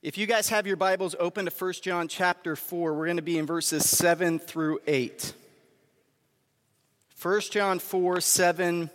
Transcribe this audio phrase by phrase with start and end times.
[0.00, 3.22] If you guys have your Bibles open to 1 John chapter 4, we're going to
[3.22, 5.32] be in verses 7 through 8.
[7.20, 8.90] 1 John 4, 7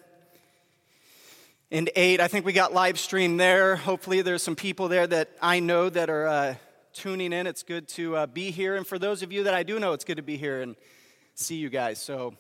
[1.71, 2.21] and 8.
[2.21, 3.75] I think we got live stream there.
[3.75, 6.55] Hopefully, there's some people there that I know that are uh,
[6.93, 7.47] tuning in.
[7.47, 8.77] It's good to uh, be here.
[8.77, 10.77] And for those of you that I do know, it's good to be here and
[11.35, 11.99] see you guys.
[11.99, 12.33] So,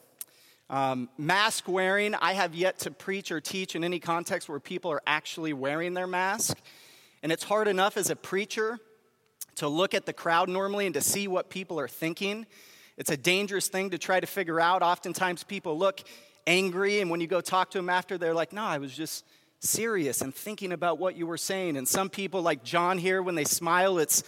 [0.69, 4.89] um, mask wearing, I have yet to preach or teach in any context where people
[4.89, 6.57] are actually wearing their mask.
[7.23, 8.79] And it's hard enough as a preacher
[9.55, 12.45] to look at the crowd normally and to see what people are thinking.
[12.97, 14.83] It's a dangerous thing to try to figure out.
[14.83, 16.01] Oftentimes people look
[16.45, 19.25] angry, and when you go talk to them after, they're like, No, I was just
[19.61, 21.77] serious and thinking about what you were saying.
[21.77, 24.23] And some people, like John here, when they smile, it's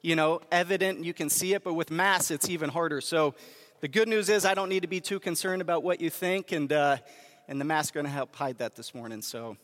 [0.00, 3.02] you know evident you can see it, but with masks, it's even harder.
[3.02, 3.34] So
[3.80, 6.52] the good news is I don't need to be too concerned about what you think,
[6.52, 6.96] and uh,
[7.46, 9.20] and the mask going to help hide that this morning.
[9.20, 9.58] So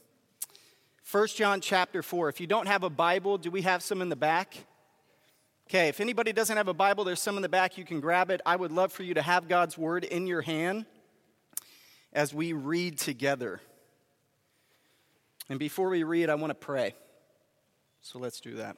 [1.10, 2.30] 1 John chapter 4.
[2.30, 4.56] If you don't have a Bible, do we have some in the back?
[5.68, 7.76] Okay, if anybody doesn't have a Bible, there's some in the back.
[7.76, 8.40] You can grab it.
[8.46, 10.86] I would love for you to have God's word in your hand
[12.12, 13.60] as we read together.
[15.50, 16.94] And before we read, I want to pray.
[18.00, 18.76] So let's do that.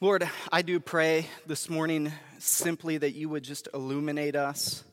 [0.00, 4.84] Lord, I do pray this morning simply that you would just illuminate us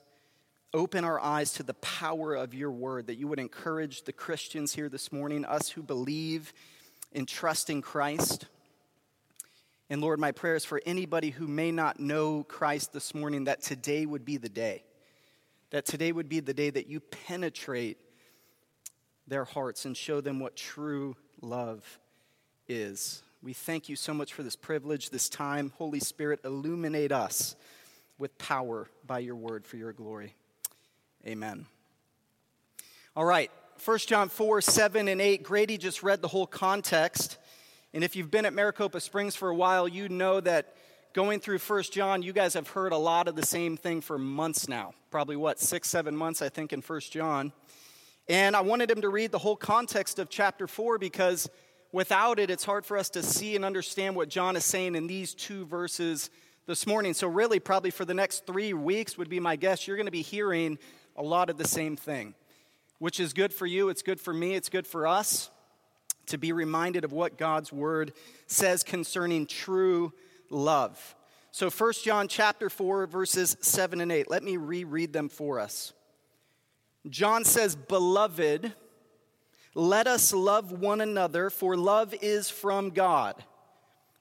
[0.73, 4.73] open our eyes to the power of your word, that you would encourage the Christians
[4.73, 6.53] here this morning, us who believe
[7.13, 8.45] and trust in Christ.
[9.89, 13.61] And Lord, my prayer is for anybody who may not know Christ this morning that
[13.61, 14.83] today would be the day.
[15.71, 17.97] That today would be the day that you penetrate
[19.27, 21.99] their hearts and show them what true love
[22.67, 23.23] is.
[23.41, 25.71] We thank you so much for this privilege, this time.
[25.77, 27.55] Holy Spirit, illuminate us
[28.17, 30.35] with power by your word for your glory.
[31.27, 31.65] Amen.
[33.13, 33.51] All right,
[33.83, 35.43] 1 John 4, 7, and 8.
[35.43, 37.37] Grady just read the whole context.
[37.93, 40.75] And if you've been at Maricopa Springs for a while, you know that
[41.13, 44.17] going through 1 John, you guys have heard a lot of the same thing for
[44.17, 44.93] months now.
[45.11, 47.51] Probably what, six, seven months, I think, in 1 John.
[48.29, 51.49] And I wanted him to read the whole context of chapter 4 because
[51.91, 55.07] without it, it's hard for us to see and understand what John is saying in
[55.07, 56.29] these two verses
[56.69, 57.15] this morning.
[57.15, 60.11] So, really, probably for the next three weeks, would be my guess, you're going to
[60.11, 60.77] be hearing
[61.15, 62.33] a lot of the same thing,
[62.99, 65.49] which is good for you, it's good for me, it's good for us
[66.27, 68.13] to be reminded of what God's word
[68.47, 70.13] says concerning true
[70.49, 71.15] love.
[71.51, 74.29] So 1 John chapter 4 verses 7 and 8.
[74.29, 75.93] Let me reread them for us.
[77.09, 78.75] John says, "Beloved,
[79.73, 83.43] let us love one another, for love is from God.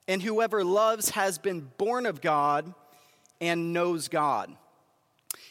[0.07, 2.73] And whoever loves has been born of God
[3.39, 4.57] and knows God."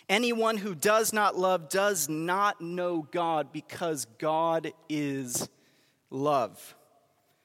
[0.09, 5.49] Anyone who does not love does not know God because God is
[6.11, 6.75] love.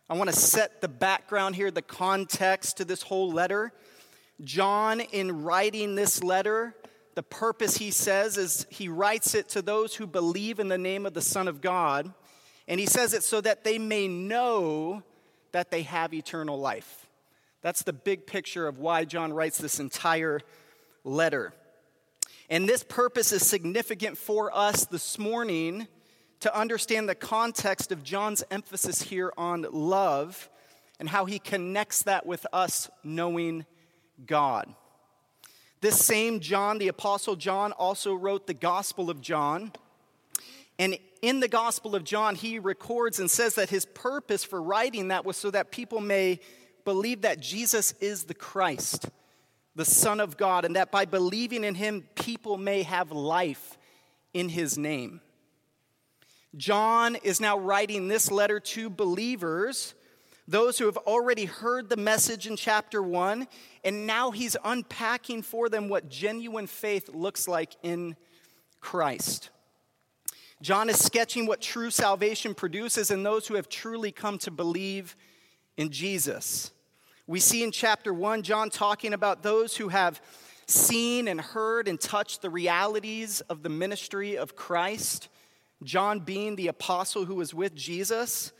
[0.10, 3.74] I want to set the background here, the context to this whole letter.
[4.44, 6.76] John, in writing this letter,
[7.16, 11.06] the purpose he says is he writes it to those who believe in the name
[11.06, 12.14] of the Son of God.
[12.68, 15.04] And he says it so that they may know
[15.52, 17.08] that they have eternal life.
[17.62, 20.42] That's the big picture of why John writes this entire
[21.04, 21.54] letter.
[22.50, 25.88] And this purpose is significant for us this morning
[26.42, 30.50] to understand the context of John's emphasis here on love
[31.00, 33.66] and how he connects that with us knowing
[34.26, 34.74] God.
[35.80, 39.72] This same John, the Apostle John, also wrote the Gospel of John.
[40.78, 45.10] And in the Gospel of John, he records and says that his purpose for writing
[45.10, 46.40] that was so that people may
[46.84, 49.10] believe that Jesus is the Christ
[49.76, 53.78] the Son of God, and that by believing in him, people may have life
[54.34, 55.22] in his name.
[56.56, 59.96] John is now writing this letter to believers,
[60.48, 63.48] those who have already heard the message in chapter one,
[63.84, 68.16] and now he's unpacking for them what genuine faith looks like in
[68.82, 69.50] Christ.
[70.62, 75.16] John is sketching what true salvation produces in those who have truly come to believe
[75.78, 76.72] in Jesus.
[77.26, 80.22] We see in chapter 1 John talking about those who have
[80.68, 85.30] seen and heard and touched the realities of the ministry of Christ,
[85.84, 88.52] John being the apostle who was with Jesus.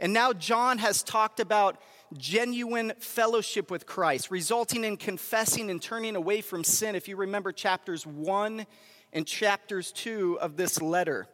[0.00, 1.78] And now John has talked about
[2.16, 6.94] genuine fellowship with Christ, resulting in confessing and turning away from sin.
[6.94, 8.66] If you remember chapters 1
[9.12, 11.26] and chapters 2 of this letter,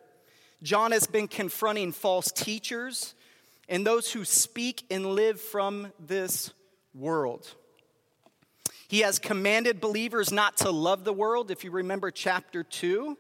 [0.65, 3.15] John has been confronting false teachers
[3.69, 6.53] and those who speak and live from this
[6.95, 7.55] world.
[8.89, 13.17] He has commanded believers not to love the world, if you remember chapter 2,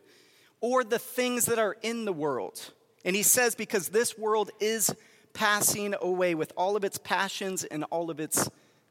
[0.61, 2.73] or the things that are in the world.
[3.05, 4.95] And he says, because this world is
[5.33, 8.51] passing away with all of its passions and all of its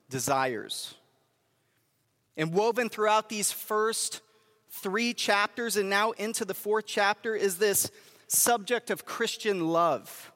[0.10, 0.96] desires.
[2.36, 4.22] And woven throughout these first
[4.70, 7.92] three chapters and now into the fourth chapter is this
[8.28, 10.32] subject of Christian love,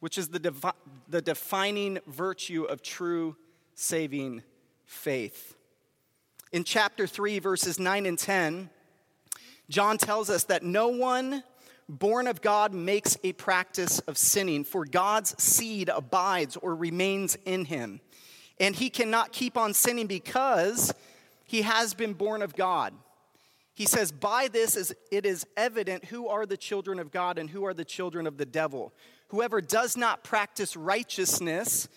[0.00, 0.72] which is the,
[1.08, 3.36] the defining virtue of true
[3.80, 4.42] saving
[4.84, 5.56] faith.
[6.52, 8.68] In chapter 3, verses 9 and 10,
[9.70, 11.42] John tells us that no one
[11.88, 17.64] born of God makes a practice of sinning, for God's seed abides or remains in
[17.64, 18.00] him.
[18.58, 20.92] And he cannot keep on sinning because
[21.44, 22.92] he has been born of God.
[23.74, 27.48] He says, By this is, it is evident who are the children of God and
[27.48, 28.92] who are the children of the devil.
[29.28, 31.88] Whoever does not practice righteousness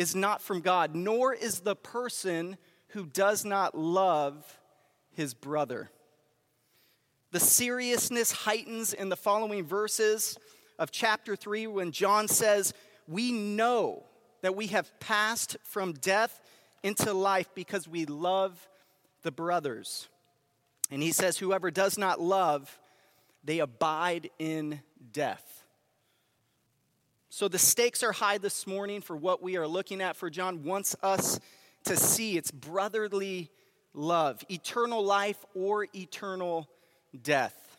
[0.00, 2.56] is not from God, nor is the person
[2.88, 4.58] who does not love
[5.12, 5.90] his brother.
[7.32, 10.38] The seriousness heightens in the following verses
[10.78, 12.72] of chapter 3 when John says,
[13.06, 14.04] We know
[14.40, 16.40] that we have passed from death
[16.82, 18.70] into life because we love
[19.20, 20.08] the brothers.
[20.90, 22.78] And he says, Whoever does not love,
[23.44, 24.80] they abide in
[25.12, 25.59] death.
[27.40, 30.62] So the stakes are high this morning for what we are looking at, for John
[30.62, 31.40] wants us
[31.86, 33.48] to see it's brotherly
[33.94, 36.68] love, eternal life or eternal
[37.22, 37.78] death.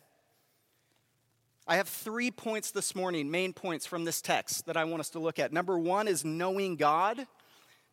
[1.64, 5.10] I have three points this morning, main points from this text that I want us
[5.10, 5.52] to look at.
[5.52, 7.24] Number one is knowing God.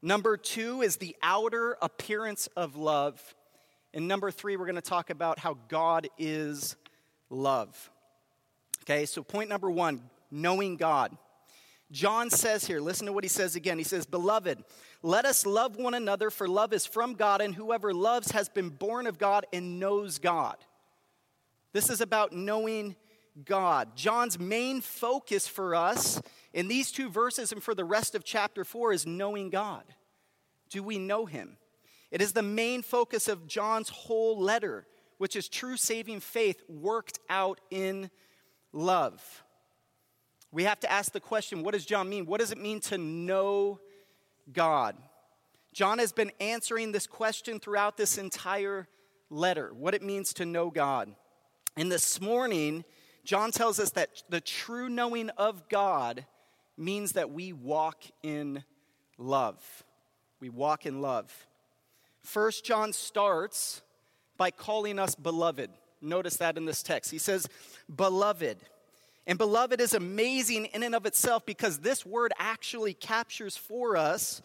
[0.01, 3.21] Number two is the outer appearance of love.
[3.93, 6.75] And number three, we're going to talk about how God is
[7.29, 7.91] love.
[8.85, 10.01] Okay, so point number one
[10.31, 11.15] knowing God.
[11.91, 13.77] John says here, listen to what he says again.
[13.77, 14.63] He says, Beloved,
[15.01, 18.69] let us love one another, for love is from God, and whoever loves has been
[18.69, 20.57] born of God and knows God.
[21.73, 22.95] This is about knowing
[23.45, 23.95] God.
[23.95, 26.21] John's main focus for us
[26.53, 29.83] in these two verses and for the rest of chapter 4 is knowing God.
[30.69, 31.57] Do we know him?
[32.11, 34.87] It is the main focus of John's whole letter,
[35.17, 38.09] which is true saving faith worked out in
[38.73, 39.43] love.
[40.51, 42.25] We have to ask the question what does John mean?
[42.25, 43.79] What does it mean to know
[44.51, 44.95] God?
[45.73, 48.87] John has been answering this question throughout this entire
[49.29, 51.13] letter what it means to know God.
[51.77, 52.83] And this morning,
[53.23, 56.25] John tells us that the true knowing of God
[56.77, 58.63] means that we walk in
[59.17, 59.61] love.
[60.39, 61.31] We walk in love.
[62.23, 63.81] First John starts
[64.37, 65.69] by calling us beloved.
[66.01, 67.11] Notice that in this text.
[67.11, 67.47] He says,
[67.93, 68.57] beloved.
[69.29, 74.41] And beloved is amazing in and of itself because this word actually captures for us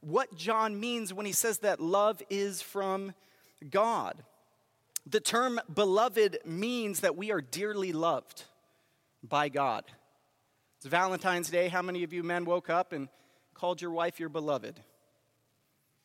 [0.00, 3.12] what John means when he says that love is from
[3.68, 4.22] God.
[5.06, 8.44] The term beloved means that we are dearly loved
[9.22, 9.84] by God.
[10.78, 11.68] It's Valentine's Day.
[11.68, 13.08] How many of you men woke up and
[13.52, 14.80] called your wife your beloved?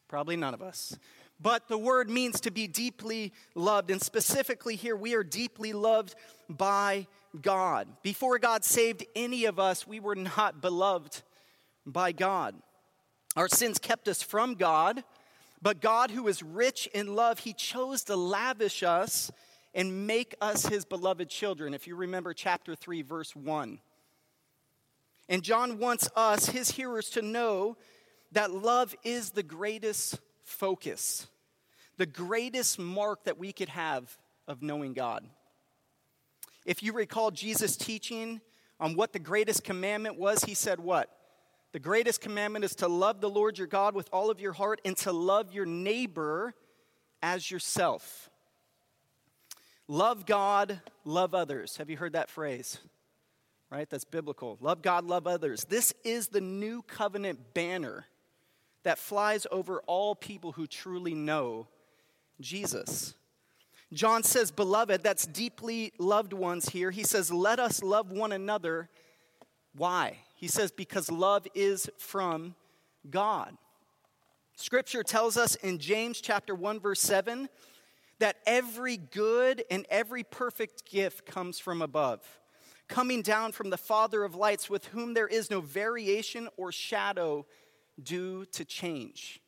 [0.10, 0.98] Probably none of us.
[1.40, 3.90] But the word means to be deeply loved.
[3.90, 6.16] And specifically here, we are deeply loved
[6.50, 7.08] by
[7.42, 7.88] God.
[8.04, 11.22] Before God saved any of us, we were not beloved
[11.86, 12.56] by God.
[13.36, 15.04] Our sins kept us from God,
[15.62, 19.32] but God, who is rich in love, He chose to lavish us
[19.74, 21.74] and make us His beloved children.
[21.74, 23.80] If you remember chapter 3, verse 1.
[25.30, 27.78] And John wants us, His hearers, to know
[28.32, 31.28] that love is the greatest focus,
[31.98, 34.18] the greatest mark that we could have
[34.48, 35.26] of knowing God.
[36.68, 38.42] If you recall Jesus' teaching
[38.78, 41.10] on what the greatest commandment was, he said, What?
[41.72, 44.82] The greatest commandment is to love the Lord your God with all of your heart
[44.84, 46.54] and to love your neighbor
[47.24, 48.30] as yourself.
[49.88, 51.78] Love God, love others.
[51.78, 52.80] Have you heard that phrase?
[53.70, 53.90] Right?
[53.90, 54.58] That's biblical.
[54.60, 55.66] Love God, love others.
[55.70, 58.06] This is the new covenant banner
[58.84, 61.68] that flies over all people who truly know
[62.42, 63.14] Jesus.
[63.94, 66.92] John says, Beloved, that's deeply loved ones here.
[66.92, 68.90] He says, Let us love one another.
[69.76, 70.18] Why?
[70.36, 72.56] He says, Because love is from
[73.10, 73.58] God.
[74.56, 77.48] Scripture tells us in James chapter 1 verse 7
[78.20, 82.22] that every good and every perfect gift comes from above,
[82.88, 87.46] coming down from the Father of lights with whom there is no variation or shadow
[88.02, 89.40] due to change.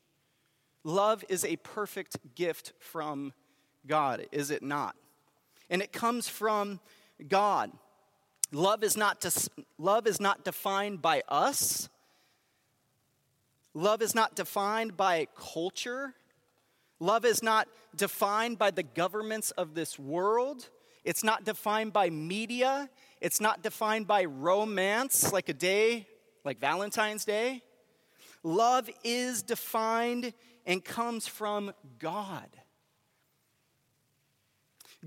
[0.83, 3.33] Love is a perfect gift from
[3.87, 4.95] God, is it not?
[5.69, 6.79] And it comes from
[7.27, 7.71] God.
[8.51, 11.89] Love is not, to, love is not defined by us.
[13.73, 16.15] Love is not defined by culture.
[16.99, 20.69] Love is not defined by the governments of this world.
[21.03, 22.89] It's not defined by media.
[23.21, 26.07] It's not defined by romance, like a day
[26.43, 27.61] like Valentine's Day.
[28.43, 30.33] Love is defined
[30.65, 32.47] and comes from God.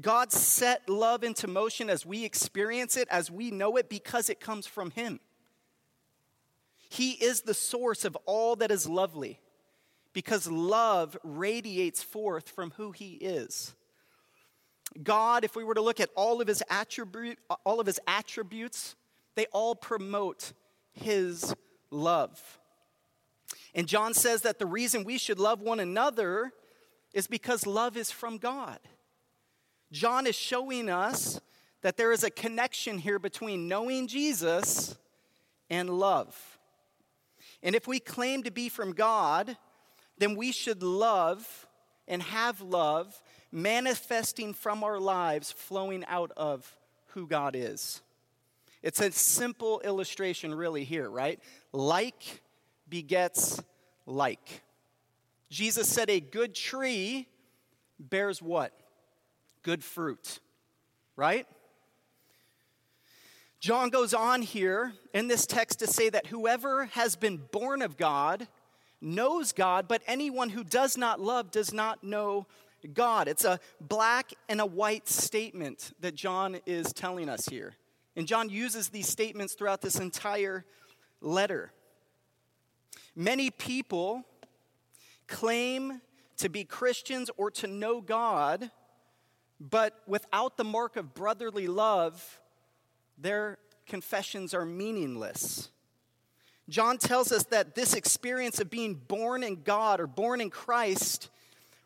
[0.01, 4.41] God set love into motion as we experience it, as we know it, because it
[4.41, 5.21] comes from Him.
[6.89, 9.41] He is the source of all that is lovely,
[10.13, 13.75] because love radiates forth from who He is.
[15.03, 18.95] God, if we were to look at all of His, attribute, all of his attributes,
[19.35, 20.53] they all promote
[20.93, 21.55] His
[21.91, 22.59] love.
[23.75, 26.53] And John says that the reason we should love one another
[27.13, 28.79] is because love is from God.
[29.93, 31.41] John is showing us
[31.83, 34.97] that there is a connection here between knowing Jesus
[35.69, 36.59] and love.
[37.63, 39.57] And if we claim to be from God,
[40.19, 41.69] then we should love
[42.09, 43.23] and have love
[43.53, 46.75] manifesting from our lives, flowing out of
[47.09, 48.01] who God is.
[48.83, 51.39] It's a simple illustration, really, here, right?
[51.73, 52.43] Like
[52.89, 53.63] begets
[54.07, 54.63] like.
[55.51, 57.29] Jesus said a good tree
[57.99, 58.73] bears what?
[59.62, 60.40] Good fruit,
[61.16, 61.47] right?
[63.61, 67.97] John goes on here in this text to say that whoever has been born of
[67.97, 68.49] God
[69.00, 72.47] knows God, but anyone who does not love does not know
[72.92, 73.28] God.
[73.28, 77.75] It's a black and a white statement that John is telling us here.
[78.16, 80.64] And John uses these statements throughout this entire
[81.21, 81.73] letter.
[83.14, 84.25] Many people
[85.28, 86.00] claim
[86.38, 88.71] to be Christians or to know God
[89.71, 92.40] but without the mark of brotherly love,
[93.16, 95.71] their confessions are meaningless.
[96.69, 101.28] John tells us that this experience of being born in God or born in Christ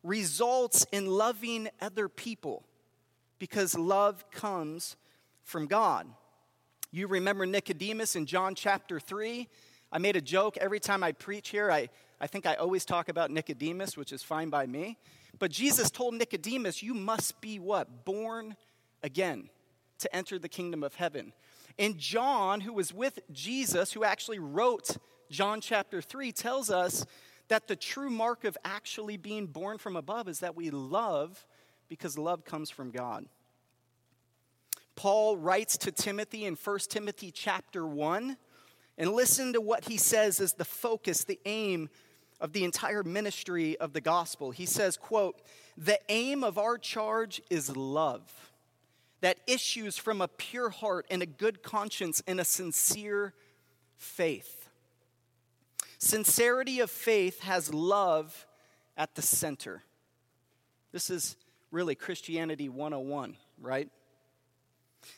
[0.02, 2.64] results in loving other people
[3.38, 4.96] because love comes
[5.42, 6.06] from God.
[6.92, 9.48] You remember Nicodemus in John chapter 3?
[9.92, 11.70] I made a joke every time I preach here.
[11.70, 11.88] I,
[12.20, 14.96] I think I always talk about Nicodemus, which is fine by me.
[15.38, 18.04] But Jesus told Nicodemus, You must be what?
[18.04, 18.56] Born
[19.02, 19.50] again
[19.98, 21.32] to enter the kingdom of heaven.
[21.78, 24.96] And John, who was with Jesus, who actually wrote
[25.30, 27.04] John chapter 3, tells us
[27.48, 31.46] that the true mark of actually being born from above is that we love
[31.88, 33.26] because love comes from God.
[34.96, 38.36] Paul writes to Timothy in 1 Timothy chapter 1,
[38.98, 41.90] and listen to what he says as the focus, the aim
[42.40, 44.50] of the entire ministry of the gospel.
[44.50, 45.40] He says, quote,
[45.76, 48.52] "The aim of our charge is love
[49.20, 53.34] that issues from a pure heart and a good conscience and a sincere
[53.96, 54.68] faith."
[55.98, 58.46] Sincerity of faith has love
[58.96, 59.82] at the center.
[60.92, 61.36] This is
[61.70, 63.90] really Christianity 101, right?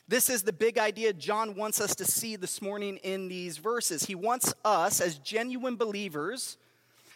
[0.07, 4.03] This is the big idea John wants us to see this morning in these verses.
[4.03, 6.57] He wants us, as genuine believers,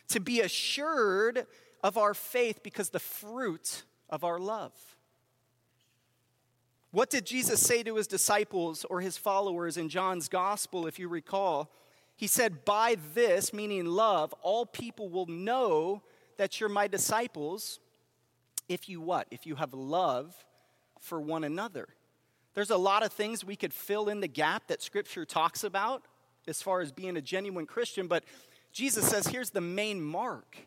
[0.10, 1.46] to be assured
[1.84, 4.74] of our faith because the fruit of our love.
[6.92, 11.08] What did Jesus say to his disciples or his followers in John's gospel, if you
[11.08, 11.72] recall?
[12.16, 16.04] He said, By this, meaning love, all people will know
[16.38, 17.80] that you're my disciples
[18.70, 19.28] if you what?
[19.32, 20.36] If you have love
[21.00, 21.88] for one another.
[22.54, 26.04] There's a lot of things we could fill in the gap that scripture talks about
[26.48, 28.24] as far as being a genuine Christian, but
[28.74, 30.58] Jesus says, here's the main mark.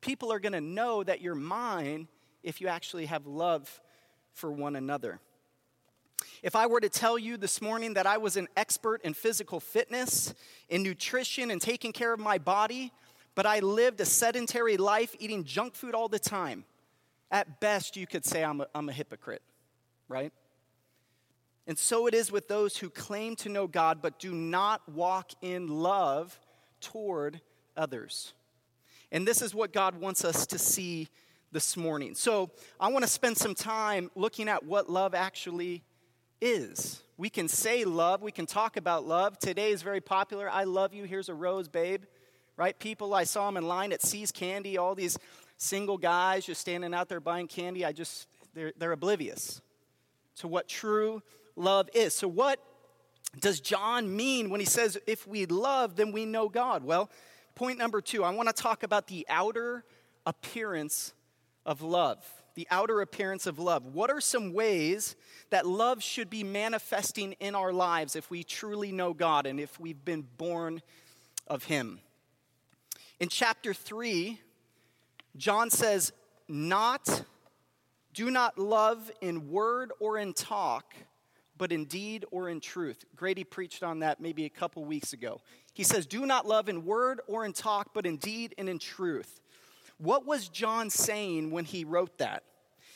[0.00, 2.08] People are going to know that you're mine
[2.42, 3.80] if you actually have love
[4.32, 5.20] for one another.
[6.42, 9.60] If I were to tell you this morning that I was an expert in physical
[9.60, 10.34] fitness,
[10.68, 12.92] in nutrition, and taking care of my body,
[13.36, 16.64] but I lived a sedentary life eating junk food all the time,
[17.30, 19.42] at best you could say I'm a, I'm a hypocrite,
[20.08, 20.32] right?
[21.66, 25.30] And so it is with those who claim to know God but do not walk
[25.42, 26.38] in love
[26.80, 27.40] toward
[27.76, 28.32] others.
[29.10, 31.08] And this is what God wants us to see
[31.52, 32.14] this morning.
[32.14, 32.50] So
[32.80, 35.82] I want to spend some time looking at what love actually
[36.40, 37.02] is.
[37.18, 39.38] We can say love, we can talk about love.
[39.38, 40.50] Today is very popular.
[40.50, 41.04] I love you.
[41.04, 42.04] Here's a rose, babe.
[42.56, 42.78] Right?
[42.78, 45.18] People, I saw them in line at See's Candy, all these
[45.56, 47.84] single guys just standing out there buying candy.
[47.84, 49.60] I just, they're, they're oblivious
[50.36, 51.22] to what true
[51.56, 52.14] love is.
[52.14, 52.60] So, what
[53.40, 56.84] does John mean when he says, if we love, then we know God?
[56.84, 57.10] Well,
[57.54, 59.84] Point number two, I want to talk about the outer
[60.26, 61.12] appearance
[61.66, 62.24] of love.
[62.54, 63.86] The outer appearance of love.
[63.86, 65.16] What are some ways
[65.50, 69.78] that love should be manifesting in our lives if we truly know God and if
[69.80, 70.82] we've been born
[71.46, 72.00] of Him?
[73.20, 74.40] In chapter 3,
[75.36, 76.12] John says,
[76.48, 77.24] Not,
[78.12, 80.94] do not love in word or in talk,
[81.56, 83.04] but in deed or in truth.
[83.14, 85.40] Grady preached on that maybe a couple weeks ago.
[85.72, 88.78] He says, Do not love in word or in talk, but in deed and in
[88.78, 89.40] truth.
[89.98, 92.42] What was John saying when he wrote that?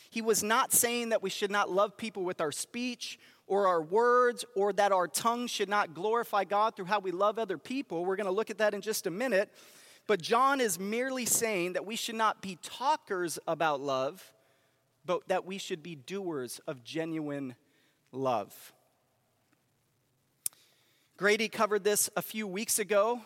[0.09, 3.81] He was not saying that we should not love people with our speech or our
[3.81, 8.05] words or that our tongue should not glorify God through how we love other people.
[8.05, 9.51] We're going to look at that in just a minute.
[10.05, 14.31] But John is merely saying that we should not be talkers about love,
[15.05, 17.55] but that we should be doers of genuine
[18.11, 18.73] love.
[21.17, 23.21] Grady covered this a few weeks ago.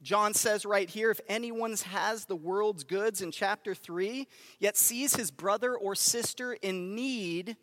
[0.00, 4.26] John says right here if anyone has the world's goods in chapter 3,
[4.58, 7.58] yet sees his brother or sister in need,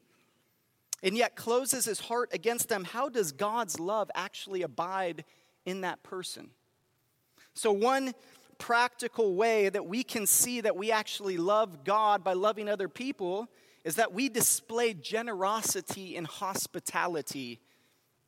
[1.02, 5.26] and yet closes his heart against them, how does God's love actually abide
[5.66, 6.52] in that person?
[7.56, 8.14] So, one
[8.60, 13.48] practical way that we can see that we actually love God by loving other people
[13.84, 17.60] is that we display generosity and hospitality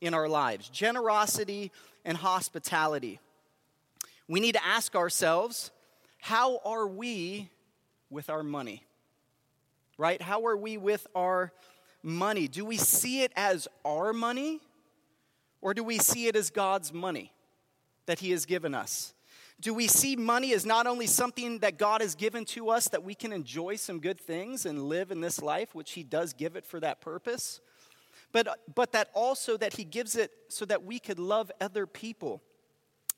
[0.02, 0.68] in our lives.
[0.68, 1.70] Generosity
[2.04, 3.20] and hospitality.
[4.28, 5.70] We need to ask ourselves
[6.20, 7.48] how are we
[8.10, 8.84] with our money?
[9.96, 10.20] Right?
[10.20, 11.52] How are we with our
[12.02, 12.48] money?
[12.48, 14.60] Do we see it as our money
[15.60, 17.32] or do we see it as God's money
[18.06, 19.14] that He has given us?
[19.60, 23.04] Do we see money as not only something that God has given to us that
[23.04, 26.56] we can enjoy some good things and live in this life, which He does give
[26.56, 27.60] it for that purpose,
[28.32, 32.42] but, but that also that He gives it so that we could love other people,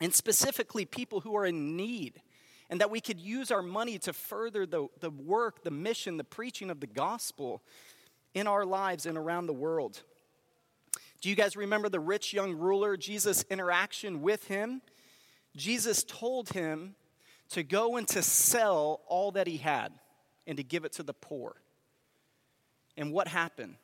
[0.01, 2.21] and specifically people who are in need,
[2.69, 6.25] and that we could use our money to further the, the work, the mission, the
[6.25, 7.63] preaching of the gospel
[8.35, 10.03] in our lives and around the world.
[11.21, 14.83] Do you guys remember the rich young ruler, Jesus' interaction with him?
[15.57, 16.97] Jesus told him
[17.51, 19.93] to go and to sell all that he had
[20.47, 21.55] and to give it to the poor.
[22.97, 23.77] And what happened?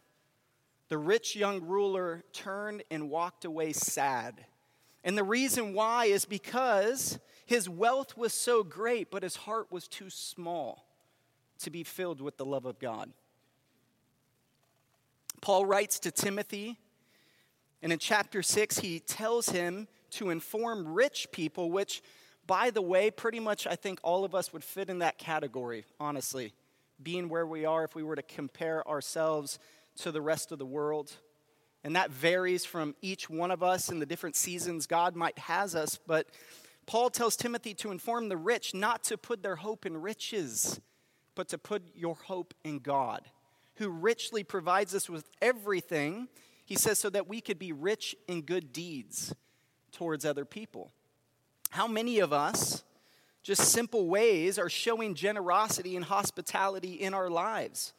[0.91, 4.45] The rich young ruler turned and walked away sad.
[5.05, 9.87] And the reason why is because his wealth was so great, but his heart was
[9.87, 10.85] too small
[11.61, 13.13] to be filled with the love of God.
[15.41, 16.77] Paul writes to Timothy,
[17.83, 22.03] and in chapter 6, he tells him to inform rich people, which,
[22.49, 25.85] by the way, pretty much I think all of us would fit in that category,
[26.01, 26.53] honestly,
[27.01, 29.61] being where we are if we were to compare ourselves
[29.99, 31.13] to the rest of the world.
[31.83, 35.75] And that varies from each one of us in the different seasons God might has
[35.75, 35.99] us.
[36.07, 36.29] But
[36.87, 40.81] Paul tells Timothy to inform the rich not to put their hope in riches,
[41.35, 43.23] but to put your hope in God,
[43.77, 46.29] who richly provides us with everything.
[46.65, 49.35] He says, so that we could be rich in good deeds
[49.93, 50.93] towards other people.
[51.71, 52.85] How many of us,
[53.43, 57.93] just simple ways, are showing generosity and hospitality in our lives?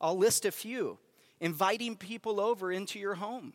[0.00, 0.98] I'll list a few.
[1.44, 3.52] Inviting people over into your home.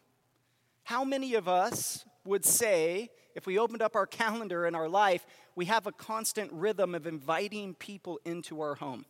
[0.83, 5.25] How many of us would say, if we opened up our calendar in our life,
[5.55, 9.05] we have a constant rhythm of inviting people into our home,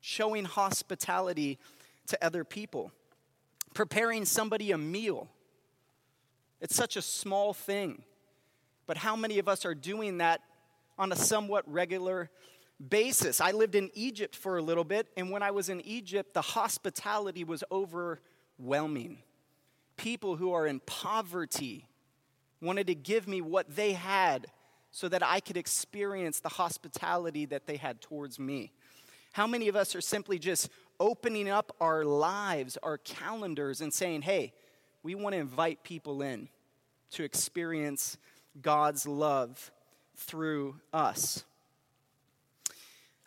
[0.00, 1.58] showing hospitality
[2.08, 2.92] to other people,
[3.72, 5.28] preparing somebody a meal
[6.60, 8.02] it's such a small thing.
[8.86, 10.42] But how many of us are doing that
[10.98, 12.28] on a somewhat regular
[12.88, 13.40] basis?
[13.40, 16.42] I lived in Egypt for a little bit, and when I was in Egypt, the
[16.42, 19.18] hospitality was overwhelming.
[19.96, 21.86] People who are in poverty
[22.62, 24.46] wanted to give me what they had
[24.90, 28.72] so that I could experience the hospitality that they had towards me.
[29.32, 34.22] How many of us are simply just opening up our lives, our calendars, and saying,
[34.22, 34.52] hey,
[35.02, 36.48] we want to invite people in
[37.12, 38.18] to experience
[38.60, 39.70] God's love
[40.16, 41.44] through us.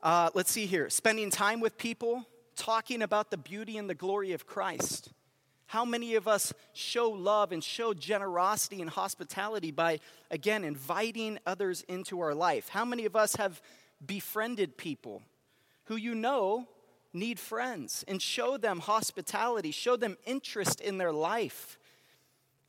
[0.03, 4.33] Uh, let's see here spending time with people, talking about the beauty and the glory
[4.33, 5.13] of Christ.
[5.65, 11.83] How many of us show love and show generosity and hospitality by, again, inviting others
[11.87, 12.67] into our life?
[12.67, 13.61] How many of us have
[14.05, 15.21] befriended people
[15.85, 16.67] who you know
[17.13, 21.79] need friends and show them hospitality, show them interest in their life,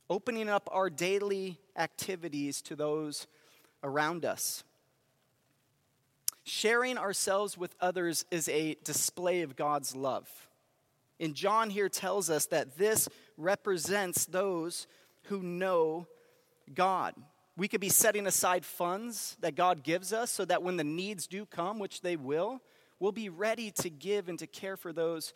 [0.08, 3.26] opening up our daily activities to those
[3.82, 4.62] around us.
[6.44, 10.28] Sharing ourselves with others is a display of God's love.
[11.18, 14.86] And John here tells us that this represents those
[15.24, 16.06] who know
[16.74, 17.14] God.
[17.56, 21.26] We could be setting aside funds that God gives us so that when the needs
[21.26, 22.60] do come, which they will,
[22.98, 25.32] we'll be ready to give and to care for those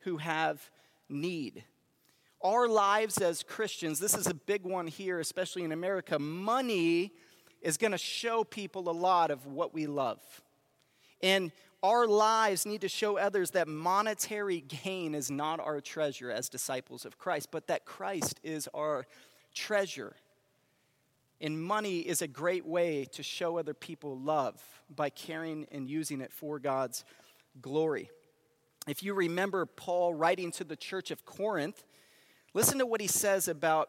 [0.00, 0.70] who have
[1.08, 1.64] need.
[2.42, 7.12] Our lives as Christians, this is a big one here, especially in America, money
[7.62, 10.20] is going to show people a lot of what we love.
[11.22, 11.52] And
[11.82, 17.04] our lives need to show others that monetary gain is not our treasure as disciples
[17.04, 19.06] of Christ, but that Christ is our
[19.54, 20.14] treasure.
[21.40, 24.62] And money is a great way to show other people love
[24.94, 27.04] by caring and using it for God's
[27.62, 28.10] glory.
[28.86, 31.82] If you remember Paul writing to the church of Corinth,
[32.52, 33.88] listen to what he says about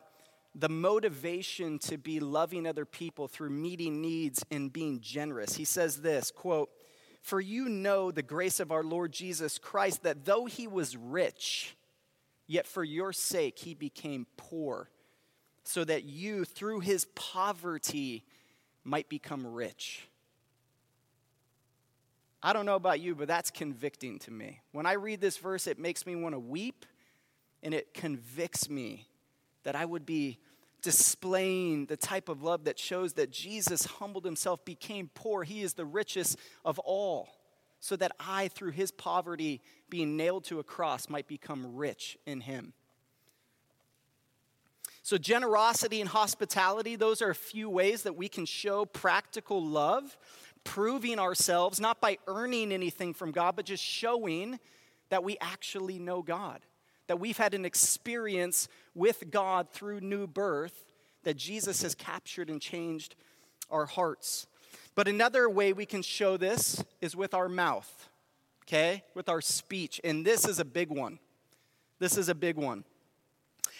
[0.55, 5.55] the motivation to be loving other people through meeting needs and being generous.
[5.55, 6.69] He says this, quote,
[7.21, 11.77] "For you know the grace of our Lord Jesus Christ that though he was rich,
[12.47, 14.89] yet for your sake he became poor,
[15.63, 18.25] so that you through his poverty
[18.83, 20.07] might become rich."
[22.43, 24.61] I don't know about you, but that's convicting to me.
[24.71, 26.85] When I read this verse, it makes me want to weep
[27.61, 29.07] and it convicts me
[29.63, 30.39] that I would be
[30.81, 35.43] displaying the type of love that shows that Jesus humbled himself, became poor.
[35.43, 37.29] He is the richest of all,
[37.79, 42.41] so that I, through his poverty, being nailed to a cross, might become rich in
[42.41, 42.73] him.
[45.03, 50.15] So, generosity and hospitality, those are a few ways that we can show practical love,
[50.63, 54.59] proving ourselves, not by earning anything from God, but just showing
[55.09, 56.61] that we actually know God
[57.11, 60.85] that we've had an experience with God through new birth,
[61.23, 63.15] that Jesus has captured and changed
[63.69, 64.47] our hearts.
[64.95, 68.07] But another way we can show this is with our mouth,
[68.63, 69.03] okay?
[69.13, 69.99] With our speech.
[70.05, 71.19] And this is a big one.
[71.99, 72.85] This is a big one.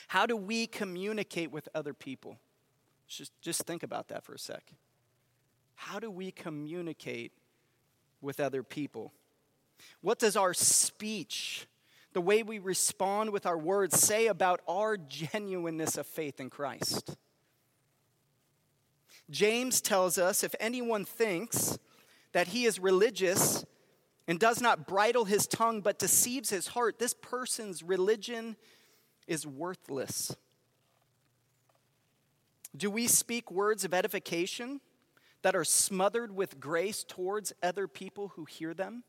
[0.10, 2.38] How do we communicate with other people?
[3.08, 4.74] Just, just think about that for a sec.
[5.76, 7.32] How do we communicate
[8.20, 9.14] with other people?
[10.02, 11.66] What does our speech
[12.14, 17.16] the way we respond with our words say about our genuineness of faith in Christ.
[19.30, 21.80] James tells us if anyone thinks
[22.34, 23.66] that he is religious
[24.28, 28.58] and does not bridle his tongue but deceives his heart, this person's religion
[29.28, 30.36] is worthless.
[32.76, 34.82] Do we speak words of edification
[35.42, 39.04] that are smothered with grace towards other people who hear them?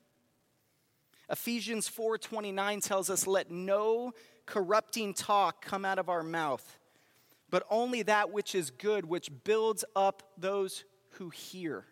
[1.32, 4.12] Ephesians 4:29 tells us let no
[4.44, 6.78] corrupting talk come out of our mouth,
[7.48, 11.86] but only that which is good which builds up those who hear.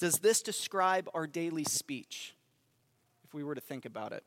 [0.00, 2.34] Does this describe our daily speech
[3.22, 4.24] if we were to think about it?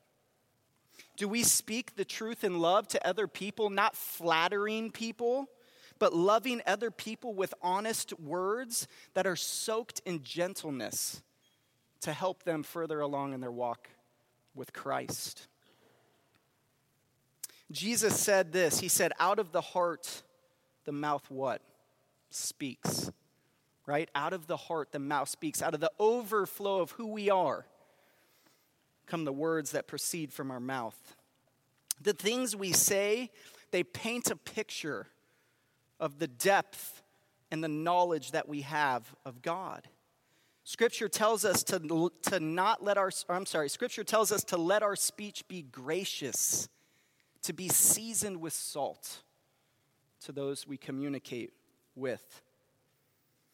[1.16, 5.48] Do we speak the truth in love to other people, not flattering people,
[5.98, 11.20] but loving other people with honest words that are soaked in gentleness?
[12.04, 13.88] To help them further along in their walk
[14.54, 15.48] with Christ.
[17.72, 20.22] Jesus said this He said, Out of the heart,
[20.84, 21.62] the mouth what?
[22.30, 23.10] Speaks.
[23.86, 24.08] Right?
[24.14, 25.60] Out of the heart, the mouth speaks.
[25.60, 27.66] Out of the overflow of who we are
[29.06, 31.16] come the words that proceed from our mouth.
[32.00, 33.30] The things we say,
[33.70, 35.06] they paint a picture
[36.00, 37.02] of the depth
[37.50, 39.86] and the knowledge that we have of God.
[40.64, 44.82] Scripture tells us to, to not let our, I'm sorry, Scripture tells us to let
[44.82, 46.68] our speech be gracious,
[47.42, 49.22] to be seasoned with salt
[50.24, 51.52] to those we communicate
[51.94, 52.42] with.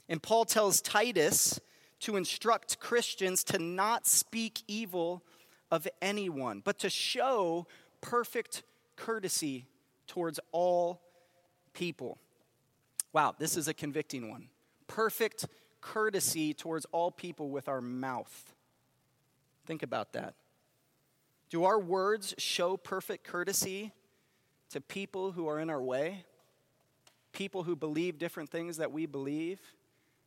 [0.08, 1.60] And Paul tells Titus
[2.00, 5.24] to instruct Christians to not speak evil
[5.70, 7.66] of anyone, but to show
[8.00, 8.62] perfect
[8.94, 9.66] courtesy
[10.06, 11.00] towards all
[11.72, 12.18] people.
[13.12, 14.48] Wow, this is a convicting one.
[14.86, 15.46] Perfect
[15.80, 18.54] courtesy towards all people with our mouth.
[19.66, 20.34] Think about that.
[21.48, 23.92] Do our words show perfect courtesy
[24.70, 26.24] to people who are in our way?
[27.32, 29.60] People who believe different things that we believe?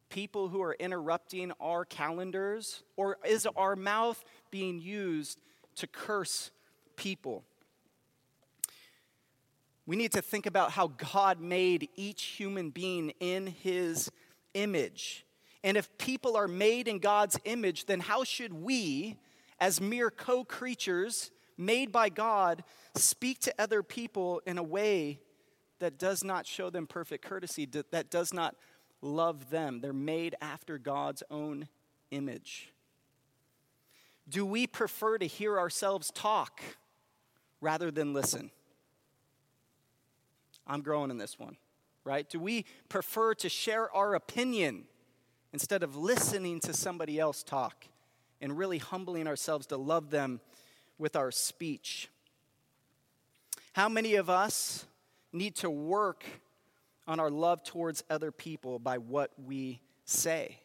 [0.10, 2.84] People who are interrupting our calendars?
[2.98, 5.40] Or is our mouth being used
[5.76, 6.52] to curse
[6.96, 7.44] people?
[9.86, 14.10] We need to think about how God made each human being in his
[14.54, 15.26] image.
[15.64, 19.18] And if people are made in God's image, then how should we,
[19.60, 22.64] as mere co creatures made by God,
[22.96, 25.20] speak to other people in a way
[25.80, 28.56] that does not show them perfect courtesy, that does not
[29.02, 29.80] love them?
[29.80, 31.70] They're made after God's own
[32.12, 32.74] image.
[34.28, 36.62] Do we prefer to hear ourselves talk
[37.62, 38.52] rather than listen?
[40.66, 41.58] I'm growing in this one,
[42.04, 42.30] right?
[42.30, 44.86] Do we prefer to share our opinion
[45.54, 47.86] instead of listening to somebody else talk
[48.42, 50.42] and really humbling ourselves to love them
[50.98, 52.10] with our speech.
[53.74, 54.86] How many of us
[55.32, 56.26] need to work
[57.08, 60.58] on our love towards other people by what we say?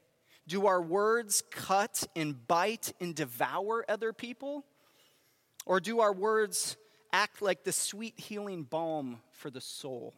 [0.46, 4.64] Do our words cut and bite and devour other people?
[5.66, 6.78] Or do our words
[7.12, 10.14] act like the sweet healing balm for the soul?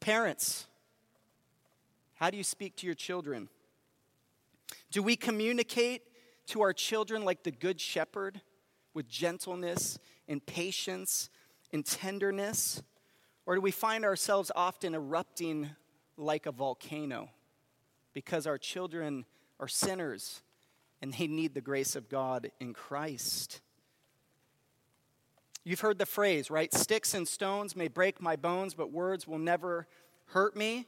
[0.00, 0.66] Parents,
[2.16, 3.48] how do you speak to your children?
[4.90, 6.02] Do we communicate
[6.48, 8.40] to our children like the Good Shepherd
[8.94, 11.28] with gentleness and patience
[11.72, 12.82] and tenderness?
[13.44, 15.70] Or do we find ourselves often erupting
[16.16, 17.28] like a volcano
[18.14, 19.26] because our children
[19.60, 20.42] are sinners
[21.02, 23.60] and they need the grace of God in Christ?
[25.64, 26.72] You've heard the phrase, right?
[26.72, 29.86] Sticks and stones may break my bones, but words will never
[30.26, 30.86] hurt me.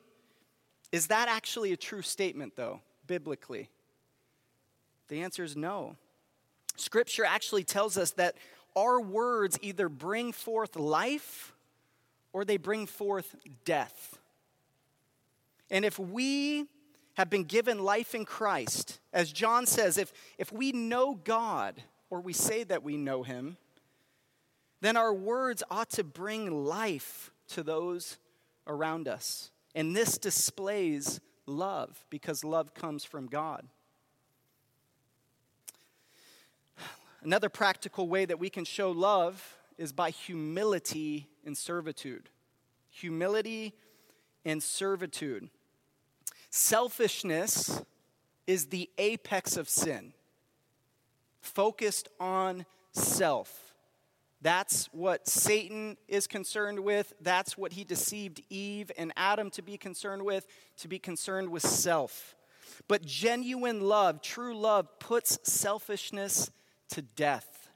[0.93, 3.69] Is that actually a true statement, though, biblically?
[5.09, 5.97] The answer is no.
[6.77, 8.37] Scripture actually tells us that
[8.77, 11.53] our words either bring forth life
[12.33, 14.19] or they bring forth death.
[15.71, 16.67] And if we
[17.15, 22.21] have been given life in Christ, as John says, if, if we know God or
[22.21, 23.57] we say that we know Him,
[24.81, 28.19] then our words ought to bring life to those
[28.67, 29.51] around us.
[29.75, 33.67] And this displays love because love comes from God.
[37.23, 42.29] Another practical way that we can show love is by humility and servitude.
[42.91, 43.75] Humility
[44.45, 45.49] and servitude.
[46.51, 47.83] Selfishness
[48.47, 50.15] is the apex of sin,
[51.41, 53.68] focused on self.
[54.41, 57.13] That's what Satan is concerned with.
[57.21, 60.47] That's what he deceived Eve and Adam to be concerned with,
[60.79, 62.37] to be concerned with self.
[62.87, 66.51] But genuine love, true love, puts selfishness
[66.91, 67.71] to death.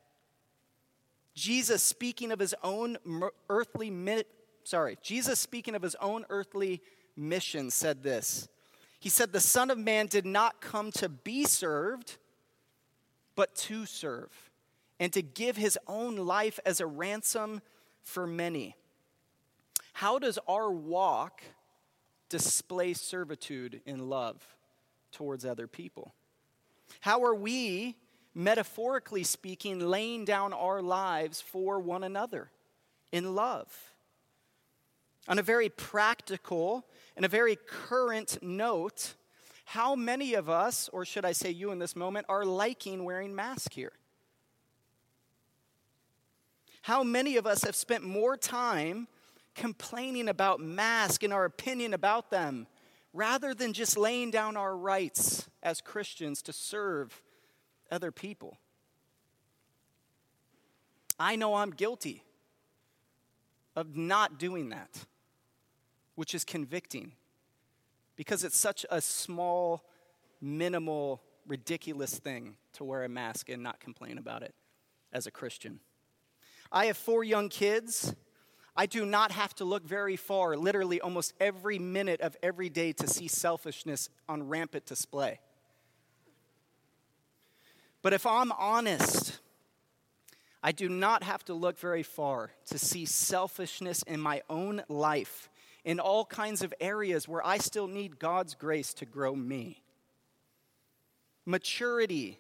[1.35, 2.98] Jesus speaking of his own
[3.48, 3.92] earthly
[4.64, 6.81] sorry, Jesus speaking of his own earthly
[7.16, 8.48] mission said this.
[9.01, 12.18] He said the son of man did not come to be served
[13.35, 14.52] but to serve
[15.03, 17.61] and to give his own life as a ransom
[18.05, 18.77] for many.
[19.95, 21.43] How does our walk
[22.29, 24.47] display servitude in love
[25.11, 26.15] towards other people?
[27.01, 27.97] How are we,
[28.33, 32.53] metaphorically speaking, laying down our lives for one another
[33.11, 33.77] in love?
[35.27, 36.87] On a very practical
[37.17, 39.15] and a very current note,
[39.65, 43.35] how many of us, or should I say you in this moment, are liking wearing
[43.35, 43.95] masks here?
[46.83, 49.07] How many of us have spent more time
[49.55, 52.66] complaining about masks and our opinion about them
[53.12, 57.23] rather than just laying down our rights as Christians to serve
[57.90, 58.59] other people?
[61.21, 62.25] I know I'm guilty
[63.77, 65.07] of not doing that,
[66.16, 67.12] which is convicting
[68.16, 69.85] because it's such a small,
[70.40, 74.55] minimal, ridiculous thing to wear a mask and not complain about it
[75.12, 75.79] as a Christian.
[76.73, 78.15] I have four young kids.
[78.75, 82.93] I do not have to look very far, literally almost every minute of every day,
[82.95, 85.41] to see selfishness on rampant display.
[88.01, 89.39] But if I'm honest,
[90.63, 95.51] I do not have to look very far to see selfishness in my own life
[95.85, 99.83] in all kinds of areas where I still need God's grace to grow me.
[101.45, 102.39] Maturity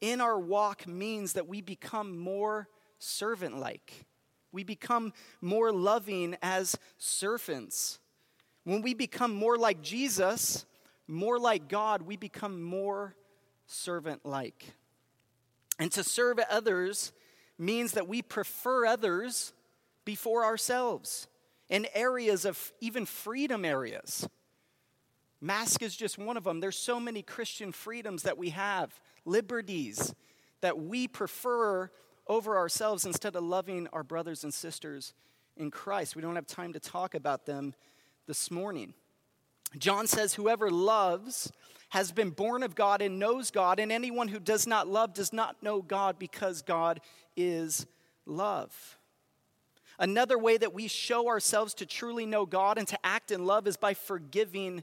[0.00, 2.68] in our walk means that we become more
[3.02, 4.06] servant like.
[4.52, 7.98] We become more loving as servants.
[8.64, 10.66] When we become more like Jesus,
[11.08, 13.16] more like God, we become more
[13.66, 14.74] servant like.
[15.78, 17.12] And to serve others
[17.58, 19.52] means that we prefer others
[20.04, 21.26] before ourselves
[21.68, 24.28] in areas of even freedom areas.
[25.40, 26.60] Mask is just one of them.
[26.60, 30.14] There's so many Christian freedoms that we have, liberties
[30.60, 31.90] that we prefer
[32.32, 35.12] over ourselves instead of loving our brothers and sisters
[35.56, 36.16] in Christ.
[36.16, 37.74] We don't have time to talk about them
[38.26, 38.94] this morning.
[39.76, 41.52] John says, Whoever loves
[41.90, 45.32] has been born of God and knows God, and anyone who does not love does
[45.32, 47.00] not know God because God
[47.36, 47.86] is
[48.24, 48.98] love.
[49.98, 53.66] Another way that we show ourselves to truly know God and to act in love
[53.66, 54.82] is by forgiving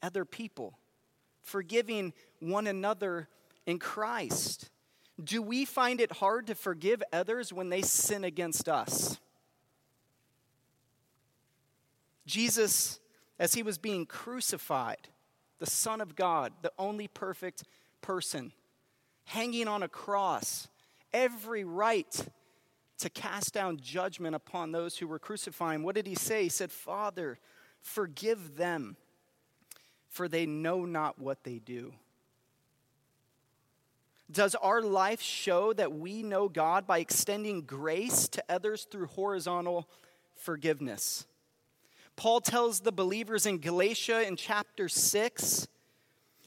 [0.00, 0.78] other people,
[1.42, 3.28] forgiving one another
[3.66, 4.70] in Christ.
[5.22, 9.18] Do we find it hard to forgive others when they sin against us?
[12.26, 12.98] Jesus,
[13.38, 15.08] as he was being crucified,
[15.58, 17.64] the Son of God, the only perfect
[18.00, 18.52] person,
[19.24, 20.68] hanging on a cross,
[21.12, 22.26] every right
[22.98, 25.82] to cast down judgment upon those who were crucifying.
[25.82, 26.44] What did he say?
[26.44, 27.38] He said, Father,
[27.80, 28.96] forgive them,
[30.08, 31.92] for they know not what they do.
[34.30, 39.88] Does our life show that we know God by extending grace to others through horizontal
[40.34, 41.26] forgiveness?
[42.16, 45.68] Paul tells the believers in Galatia in chapter 6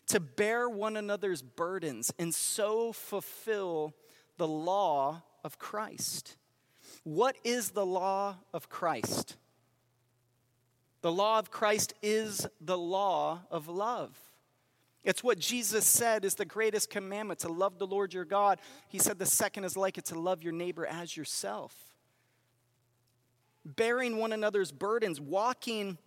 [0.08, 3.94] to bear one another's burdens and so fulfill
[4.38, 6.38] the law of Christ.
[7.04, 9.38] What is the law of Christ?
[11.02, 14.18] The law of Christ is the law of love.
[15.08, 18.60] It's what Jesus said is the greatest commandment to love the Lord your God.
[18.90, 21.74] He said the second is like it to love your neighbor as yourself.
[23.66, 25.98] Bearing one another's burdens, walking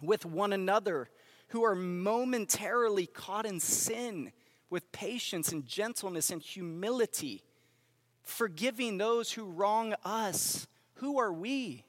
[0.00, 1.10] with one another
[1.48, 4.30] who are momentarily caught in sin
[4.70, 7.42] with patience and gentleness and humility,
[8.22, 10.68] forgiving those who wrong us.
[10.94, 11.84] Who are we?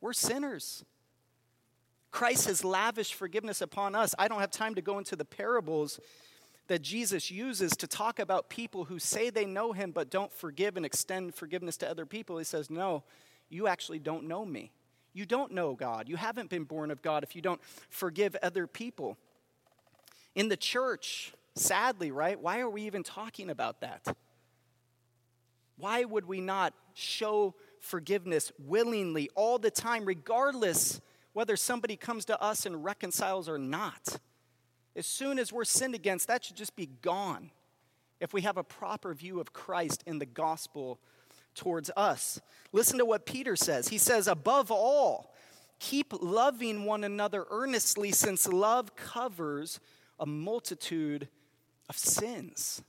[0.00, 0.84] We're sinners.
[2.10, 4.14] Christ has lavished forgiveness upon us.
[4.18, 6.00] I don't have time to go into the parables
[6.66, 10.76] that Jesus uses to talk about people who say they know him but don't forgive
[10.76, 12.38] and extend forgiveness to other people.
[12.38, 13.02] He says, No,
[13.48, 14.70] you actually don't know me.
[15.12, 16.08] You don't know God.
[16.08, 19.16] You haven't been born of God if you don't forgive other people.
[20.34, 22.38] In the church, sadly, right?
[22.38, 24.16] Why are we even talking about that?
[25.76, 31.00] Why would we not show forgiveness willingly all the time, regardless
[31.32, 34.18] whether somebody comes to us and reconciles or not.
[34.96, 37.50] As soon as we're sinned against, that should just be gone
[38.18, 41.00] if we have a proper view of Christ in the gospel
[41.54, 42.40] towards us.
[42.72, 43.88] Listen to what Peter says.
[43.88, 45.32] He says, Above all,
[45.78, 49.80] keep loving one another earnestly, since love covers
[50.18, 51.28] a multitude
[51.88, 52.82] of sins.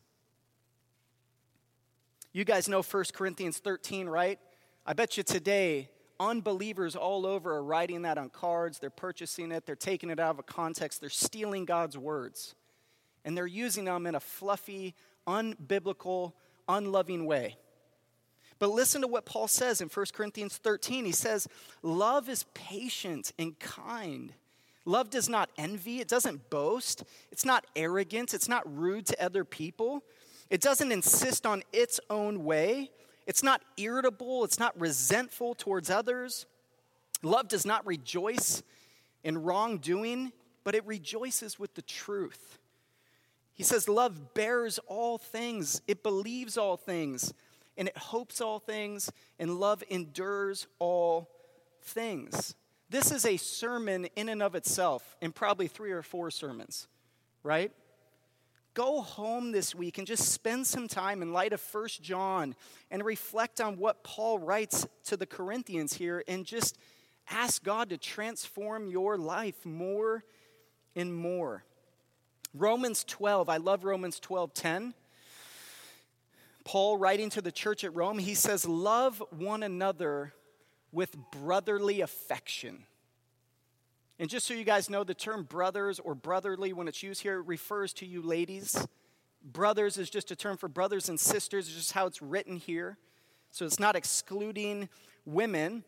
[2.33, 4.39] You guys know 1 Corinthians 13, right?
[4.85, 5.89] I bet you today
[6.21, 10.31] unbelievers all over are writing that on cards, they're purchasing it, they're taking it out
[10.31, 12.55] of a context, they're stealing God's words,
[13.25, 14.93] and they're using them in a fluffy,
[15.27, 16.33] unbiblical,
[16.67, 17.57] unloving way.
[18.59, 21.03] But listen to what Paul says in 1 Corinthians 13.
[21.03, 21.47] He says,
[21.81, 24.33] Love is patient and kind.
[24.85, 29.45] Love does not envy, it doesn't boast, it's not arrogant, it's not rude to other
[29.45, 30.03] people,
[30.49, 32.89] it doesn't insist on its own way.
[33.31, 36.47] It's not irritable, it's not resentful towards others.
[37.23, 38.61] Love does not rejoice
[39.23, 40.33] in wrongdoing,
[40.65, 42.59] but it rejoices with the truth.
[43.53, 47.33] He says, Love bears all things, it believes all things,
[47.77, 51.29] and it hopes all things, and love endures all
[51.81, 52.53] things.
[52.89, 56.89] This is a sermon in and of itself, in probably three or four sermons,
[57.43, 57.71] right?
[58.73, 62.55] Go home this week and just spend some time in light of First John
[62.89, 66.77] and reflect on what Paul writes to the Corinthians here and just
[67.29, 70.23] ask God to transform your life more
[70.95, 71.65] and more.
[72.53, 74.93] Romans 12, I love Romans 12 10.
[76.63, 80.33] Paul, writing to the church at Rome, he says, Love one another
[80.91, 82.85] with brotherly affection.
[84.21, 87.41] And just so you guys know, the term brothers or brotherly, when it's used here,
[87.41, 88.87] refers to you ladies.
[89.43, 92.99] Brothers is just a term for brothers and sisters, it's just how it's written here.
[93.49, 94.89] So it's not excluding
[95.25, 95.83] women.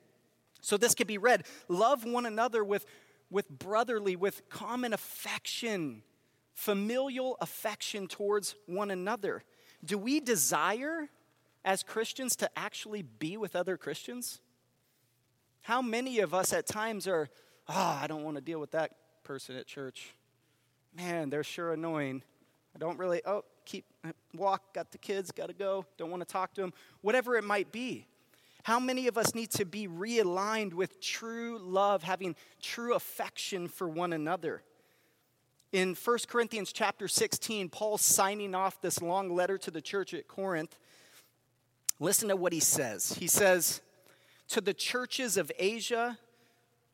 [0.61, 2.87] So this could be read love one another with,
[3.29, 6.01] with brotherly, with common affection,
[6.55, 9.43] familial affection towards one another.
[9.85, 11.07] Do we desire
[11.63, 14.41] as Christians to actually be with other Christians?
[15.61, 17.29] How many of us at times are
[17.69, 18.91] oh, I don't want to deal with that
[19.23, 20.13] person at church.
[20.95, 22.23] Man, they're sure annoying.
[22.75, 23.85] I don't really, oh, keep,
[24.33, 27.43] walk, got the kids, got to go, don't want to talk to them, whatever it
[27.43, 28.07] might be.
[28.63, 33.89] How many of us need to be realigned with true love, having true affection for
[33.89, 34.63] one another?
[35.73, 40.27] In 1 Corinthians chapter 16, Paul's signing off this long letter to the church at
[40.27, 40.77] Corinth.
[41.99, 43.13] Listen to what he says.
[43.13, 43.81] He says,
[44.49, 46.17] To the churches of Asia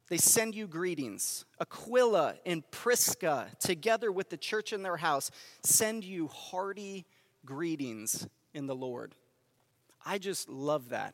[0.09, 1.45] they send you greetings.
[1.61, 5.29] Aquila and Prisca, together with the church in their house,
[5.63, 7.05] send you hearty
[7.45, 9.15] greetings in the Lord.
[10.05, 11.13] I just love that,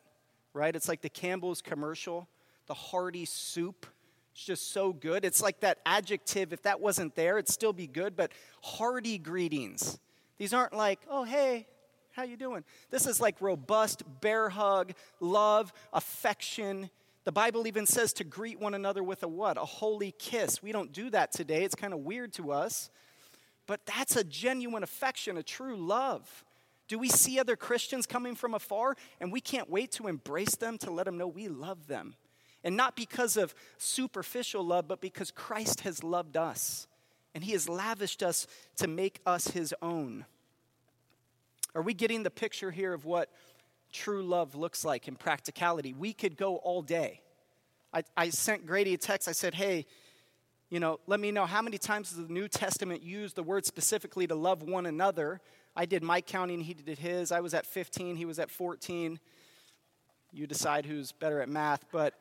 [0.53, 0.75] right?
[0.75, 2.29] It's like the Campbell's commercial,
[2.67, 3.85] the hearty soup.
[4.31, 5.25] It's just so good.
[5.25, 9.99] It's like that adjective, if that wasn't there, it'd still be good, but hearty greetings.
[10.37, 11.67] These aren't like, oh, hey,
[12.11, 12.63] how you doing?
[12.89, 16.89] This is like robust bear hug, love, affection,
[17.25, 19.57] the Bible even says to greet one another with a what?
[19.57, 20.61] A holy kiss.
[20.61, 21.63] We don't do that today.
[21.63, 22.91] It's kind of weird to us.
[23.65, 26.45] But that's a genuine affection, a true love.
[26.87, 30.77] Do we see other Christians coming from afar and we can't wait to embrace them
[30.79, 32.15] to let them know we love them?
[32.63, 36.87] And not because of superficial love, but because Christ has loved us
[37.33, 38.45] and He has lavished us
[38.77, 40.25] to make us His own.
[41.73, 43.31] Are we getting the picture here of what
[43.95, 45.93] true love looks like in practicality?
[45.93, 47.21] We could go all day.
[47.93, 49.27] I, I sent Grady a text.
[49.27, 49.85] I said, hey,
[50.69, 53.65] you know, let me know how many times does the New Testament use the word
[53.65, 55.39] specifically to love one another?
[55.75, 57.31] I did my counting, he did his.
[57.31, 59.19] I was at 15, he was at 14.
[60.33, 62.15] You decide who's better at math, but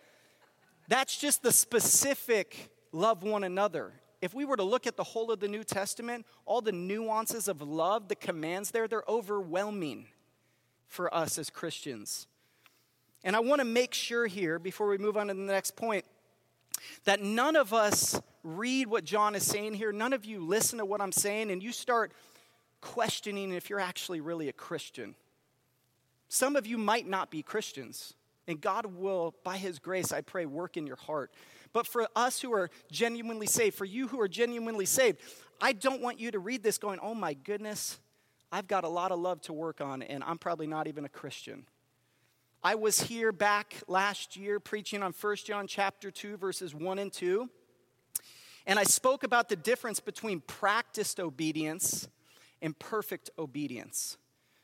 [0.86, 3.92] that's just the specific love one another.
[4.22, 7.48] If we were to look at the whole of the New Testament, all the nuances
[7.48, 10.06] of love, the commands there, they're overwhelming
[10.88, 12.26] for us as Christians.
[13.22, 16.04] And I want to make sure here, before we move on to the next point,
[17.04, 19.92] that none of us read what John is saying here.
[19.92, 22.12] None of you listen to what I'm saying, and you start
[22.80, 25.14] questioning if you're actually really a Christian.
[26.28, 28.14] Some of you might not be Christians,
[28.46, 31.32] and God will, by His grace, I pray, work in your heart.
[31.72, 35.18] But for us who are genuinely saved, for you who are genuinely saved,
[35.60, 37.98] I don't want you to read this going, oh my goodness,
[38.54, 41.08] I've got a lot of love to work on, and I'm probably not even a
[41.08, 41.66] Christian.
[42.62, 47.12] I was here back last year preaching on 1 John chapter 2 verses 1 and
[47.12, 47.50] 2.
[48.64, 52.06] And I spoke about the difference between practiced obedience
[52.62, 54.18] and perfect obedience.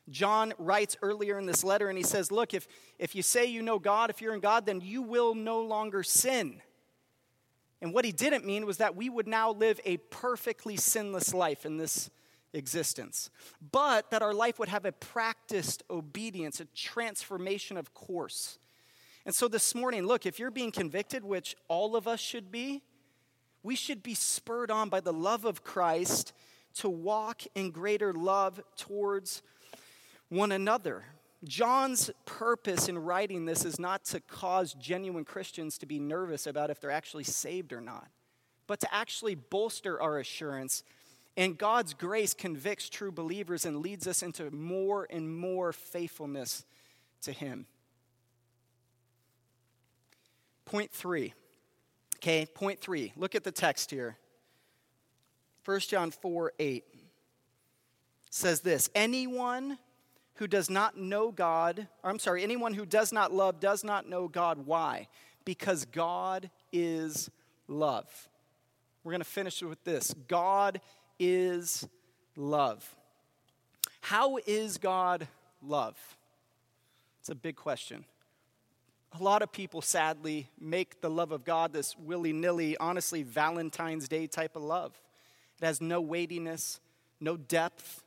[0.09, 3.61] John writes earlier in this letter and he says, Look, if, if you say you
[3.61, 6.61] know God, if you're in God, then you will no longer sin.
[7.81, 11.65] And what he didn't mean was that we would now live a perfectly sinless life
[11.65, 12.09] in this
[12.53, 13.29] existence,
[13.71, 18.59] but that our life would have a practiced obedience, a transformation of course.
[19.25, 22.81] And so this morning, look, if you're being convicted, which all of us should be,
[23.63, 26.33] we should be spurred on by the love of Christ
[26.75, 29.43] to walk in greater love towards
[30.29, 31.03] one another.
[31.43, 36.69] John's purpose in writing this is not to cause genuine Christians to be nervous about
[36.69, 38.07] if they're actually saved or not,
[38.67, 40.83] but to actually bolster our assurance
[41.37, 46.65] and God's grace convicts true believers and leads us into more and more faithfulness
[47.21, 47.65] to Him.
[50.65, 51.33] Point three.
[52.17, 53.13] Okay, point three.
[53.15, 54.17] Look at the text here.
[55.65, 56.83] 1 John 4 8
[58.29, 59.77] says this Anyone
[60.35, 64.27] who does not know God, I'm sorry, anyone who does not love does not know
[64.27, 64.65] God.
[64.65, 65.07] Why?
[65.45, 67.29] Because God is
[67.67, 68.27] love.
[69.03, 70.81] We're going to finish with this God
[71.21, 71.87] is
[72.35, 72.95] love.
[74.01, 75.27] How is God
[75.61, 75.95] love?
[77.19, 78.03] It's a big question.
[79.19, 84.07] A lot of people sadly make the love of God this willy nilly, honestly, Valentine's
[84.07, 84.99] Day type of love.
[85.61, 86.79] It has no weightiness,
[87.19, 88.03] no depth.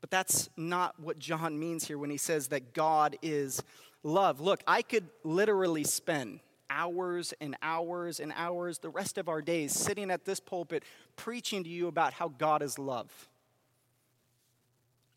[0.00, 3.62] But that's not what John means here when he says that God is
[4.02, 4.40] love.
[4.40, 6.40] Look, I could literally spend
[6.70, 10.84] hours and hours and hours, the rest of our days, sitting at this pulpit
[11.16, 13.28] preaching to you about how God is love.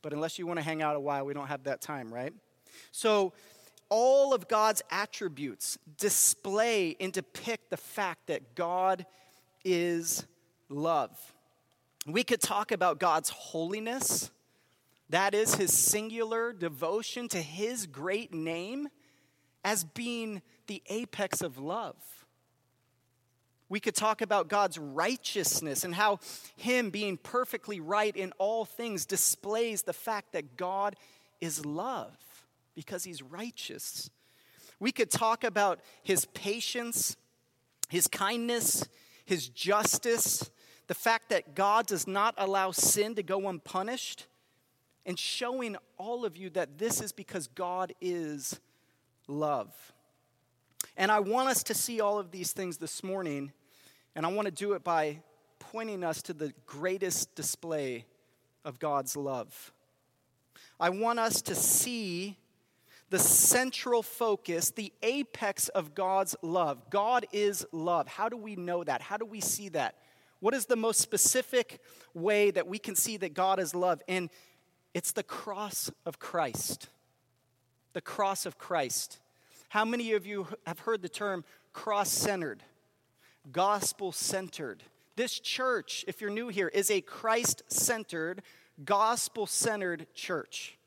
[0.01, 2.33] But unless you want to hang out a while, we don't have that time, right?
[2.91, 3.33] So,
[3.89, 9.05] all of God's attributes display and depict the fact that God
[9.65, 10.25] is
[10.69, 11.11] love.
[12.07, 14.31] We could talk about God's holiness,
[15.09, 18.87] that is his singular devotion to his great name
[19.63, 20.41] as being
[20.71, 21.97] the apex of love.
[23.67, 26.19] We could talk about God's righteousness and how
[26.55, 30.95] Him being perfectly right in all things displays the fact that God
[31.41, 32.15] is love
[32.73, 34.09] because He's righteous.
[34.79, 37.17] We could talk about His patience,
[37.89, 38.87] His kindness,
[39.25, 40.49] His justice,
[40.87, 44.25] the fact that God does not allow sin to go unpunished,
[45.05, 48.61] and showing all of you that this is because God is
[49.27, 49.73] love.
[51.01, 53.53] And I want us to see all of these things this morning,
[54.15, 55.17] and I want to do it by
[55.57, 58.05] pointing us to the greatest display
[58.63, 59.73] of God's love.
[60.79, 62.37] I want us to see
[63.09, 66.87] the central focus, the apex of God's love.
[66.91, 68.07] God is love.
[68.07, 69.01] How do we know that?
[69.01, 69.95] How do we see that?
[70.39, 71.79] What is the most specific
[72.13, 74.03] way that we can see that God is love?
[74.07, 74.29] And
[74.93, 76.89] it's the cross of Christ.
[77.93, 79.17] The cross of Christ.
[79.71, 82.61] How many of you have heard the term cross centered,
[83.53, 84.83] gospel centered?
[85.15, 88.41] This church, if you're new here, is a Christ centered,
[88.83, 90.77] gospel centered church,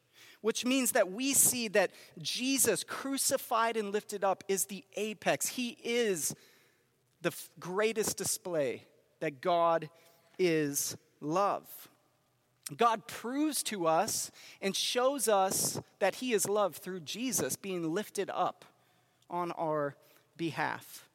[0.43, 5.49] which means that we see that Jesus, crucified and lifted up, is the apex.
[5.49, 6.35] He is
[7.22, 8.82] the greatest display
[9.20, 9.89] that God
[10.39, 11.66] is love.
[12.76, 14.30] God proves to us
[14.61, 18.66] and shows us that He is love through Jesus being lifted up
[19.35, 19.97] on our
[20.37, 21.09] behalf.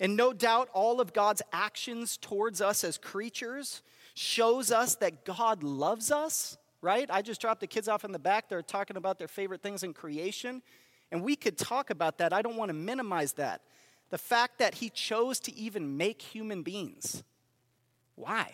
[0.00, 3.82] And no doubt, all of God's actions towards us as creatures
[4.14, 7.08] shows us that God loves us, right?
[7.08, 8.48] I just dropped the kids off in the back.
[8.48, 10.60] They're talking about their favorite things in creation.
[11.12, 12.32] And we could talk about that.
[12.32, 13.60] I don't want to minimize that.
[14.10, 17.22] The fact that He chose to even make human beings.
[18.16, 18.52] Why?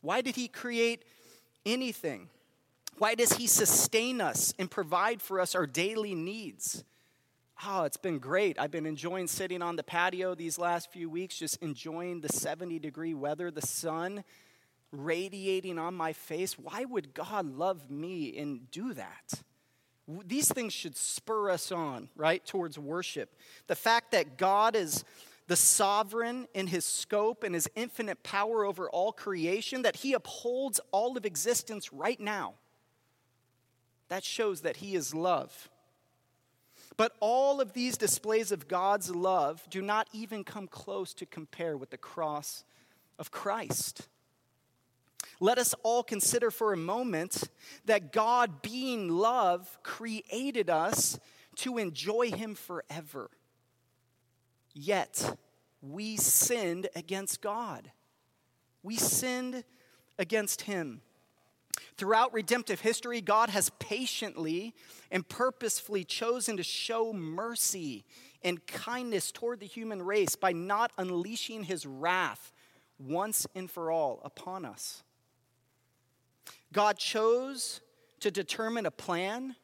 [0.00, 1.04] Why did He create
[1.64, 2.30] anything?
[2.98, 6.82] Why does He sustain us and provide for us our daily needs?
[7.64, 8.58] Oh, it's been great.
[8.58, 12.78] I've been enjoying sitting on the patio these last few weeks, just enjoying the 70
[12.78, 14.24] degree weather, the sun
[14.92, 16.58] radiating on my face.
[16.58, 19.42] Why would God love me and do that?
[20.24, 23.34] These things should spur us on, right, towards worship.
[23.66, 25.04] The fact that God is
[25.48, 30.80] the sovereign in his scope and his infinite power over all creation, that he upholds
[30.92, 32.54] all of existence right now.
[34.08, 35.68] That shows that he is love.
[36.96, 41.76] But all of these displays of God's love do not even come close to compare
[41.76, 42.64] with the cross
[43.18, 44.08] of Christ.
[45.40, 47.50] Let us all consider for a moment
[47.84, 51.18] that God, being love, created us
[51.56, 53.30] to enjoy Him forever.
[54.72, 55.38] Yet,
[55.82, 57.90] we sinned against God.
[58.82, 59.64] We sinned
[60.18, 61.02] against Him.
[61.96, 64.74] Throughout redemptive history, God has patiently
[65.10, 68.04] and purposefully chosen to show mercy
[68.42, 72.52] and kindness toward the human race by not unleashing his wrath
[72.98, 75.02] once and for all upon us.
[76.72, 77.80] God chose
[78.20, 79.56] to determine a plan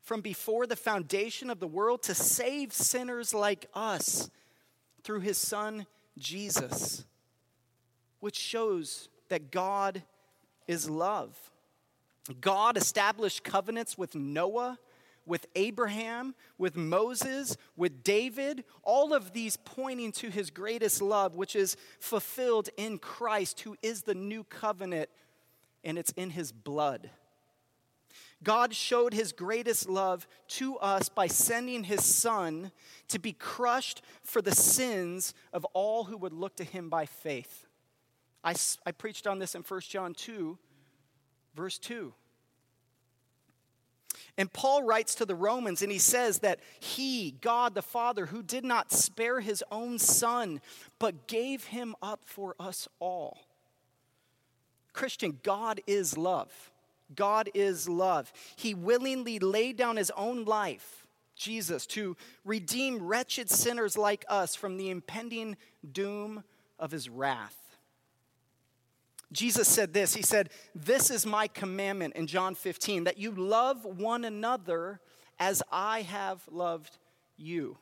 [0.00, 4.30] from before the foundation of the world to save sinners like us
[5.02, 5.86] through his son
[6.18, 7.04] Jesus,
[8.20, 10.02] which shows that God
[10.68, 11.36] is love.
[12.40, 14.78] God established covenants with Noah,
[15.26, 21.56] with Abraham, with Moses, with David, all of these pointing to his greatest love, which
[21.56, 25.10] is fulfilled in Christ, who is the new covenant,
[25.84, 27.10] and it's in his blood.
[28.42, 32.70] God showed his greatest love to us by sending his son
[33.08, 37.67] to be crushed for the sins of all who would look to him by faith.
[38.44, 38.54] I,
[38.86, 40.58] I preached on this in 1 John 2
[41.58, 42.14] verse 2.
[44.36, 48.42] And Paul writes to the Romans and he says that he, God the Father, who
[48.42, 50.60] did not spare his own son,
[51.00, 53.38] but gave him up for us all.
[54.92, 56.70] Christian, God is love.
[57.14, 58.32] God is love.
[58.54, 64.76] He willingly laid down his own life, Jesus, to redeem wretched sinners like us from
[64.76, 65.56] the impending
[65.90, 66.44] doom
[66.78, 67.67] of his wrath.
[69.32, 73.84] Jesus said this He said, This is my commandment in John 15, that you love
[73.84, 75.00] one another
[75.38, 76.98] as I have loved
[77.36, 77.78] you.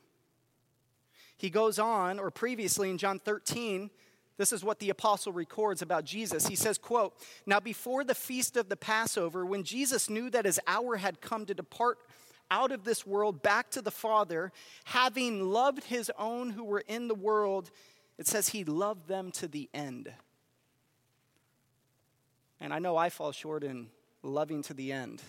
[1.37, 3.91] He goes on, or previously in John 13,
[4.39, 6.47] this is what the apostle records about Jesus.
[6.47, 7.15] He says, quote,
[7.47, 11.47] Now before the feast of the Passover, when Jesus knew that his hour had come
[11.47, 11.99] to depart
[12.51, 14.53] out of this world back to the Father,
[14.85, 17.71] having loved his own who were in the world,
[18.19, 20.13] it says he loved them to the end.
[22.61, 23.89] And I know I fall short in
[24.23, 25.23] loving to the end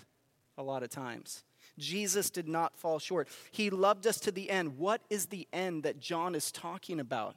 [0.58, 1.44] a lot of times.
[1.78, 3.28] Jesus did not fall short.
[3.52, 4.78] He loved us to the end.
[4.78, 7.36] What is the end that John is talking about?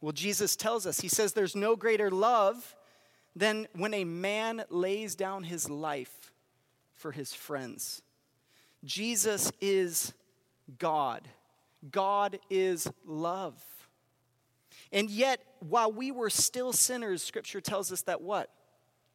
[0.00, 2.74] Well, Jesus tells us, He says, There's no greater love
[3.34, 6.32] than when a man lays down his life
[6.92, 8.02] for his friends.
[8.84, 10.12] Jesus is
[10.78, 11.26] God.
[11.90, 13.62] God is love.
[14.92, 18.50] And yet, while we were still sinners, Scripture tells us that what?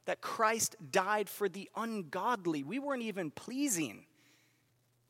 [0.08, 2.64] That Christ died for the ungodly.
[2.64, 4.06] We weren't even pleasing.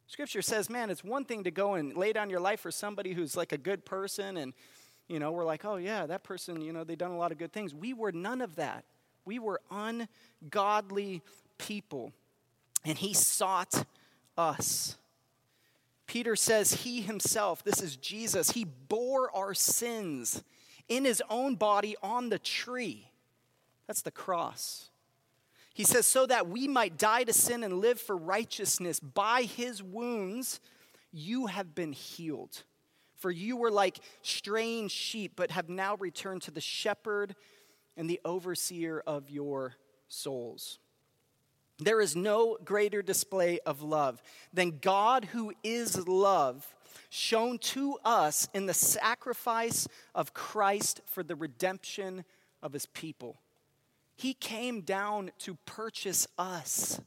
[0.08, 3.14] Scripture says, man, it's one thing to go and lay down your life for somebody
[3.14, 4.54] who's like a good person, and,
[5.08, 7.38] you know, we're like, oh, yeah, that person, you know, they've done a lot of
[7.38, 7.76] good things.
[7.76, 8.86] We were none of that.
[9.24, 11.22] We were ungodly
[11.60, 12.12] people,
[12.84, 13.86] and He sought
[14.36, 14.98] us.
[16.08, 20.44] Peter says, He Himself, this is Jesus, He bore our sins
[20.90, 23.07] in His own body on the tree
[23.88, 24.90] that's the cross.
[25.74, 29.00] He says, so that we might die to sin and live for righteousness.
[29.00, 30.60] By his wounds,
[31.12, 32.64] you have been healed.
[33.16, 37.36] For you were like straying sheep, but have now returned to the shepherd
[37.96, 39.76] and the overseer of your
[40.08, 40.80] souls.
[41.80, 44.22] There is no greater display of love
[44.52, 46.76] than God, who is love,
[47.10, 52.26] shown to us in the sacrifice of Christ for the redemption
[52.64, 53.38] of his people.
[54.18, 57.00] He came down to purchase us,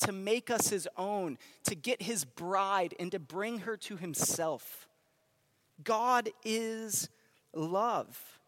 [0.00, 4.88] to make us his own, to get his bride, and to bring her to himself.
[5.82, 7.08] God is
[7.54, 8.40] love.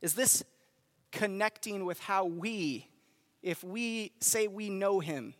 [0.00, 0.44] Is this
[1.10, 2.88] connecting with how we,
[3.42, 5.34] if we say we know Him,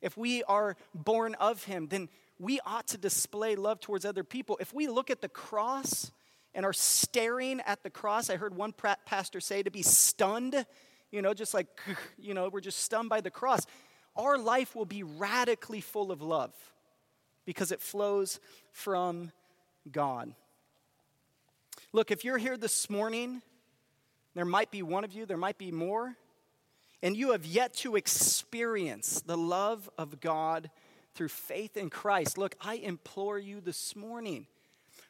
[0.00, 4.56] if we are born of Him, then we ought to display love towards other people.
[4.60, 6.10] If we look at the cross
[6.54, 8.72] and are staring at the cross, I heard one
[9.06, 10.66] pastor say to be stunned,
[11.10, 11.66] you know, just like,
[12.18, 13.66] you know, we're just stunned by the cross.
[14.16, 16.52] Our life will be radically full of love
[17.44, 18.40] because it flows
[18.70, 19.32] from
[19.90, 20.34] God.
[21.92, 23.42] Look, if you're here this morning,
[24.34, 26.16] there might be one of you, there might be more,
[27.02, 30.70] and you have yet to experience the love of God
[31.14, 34.46] through faith in Christ, look, I implore you this morning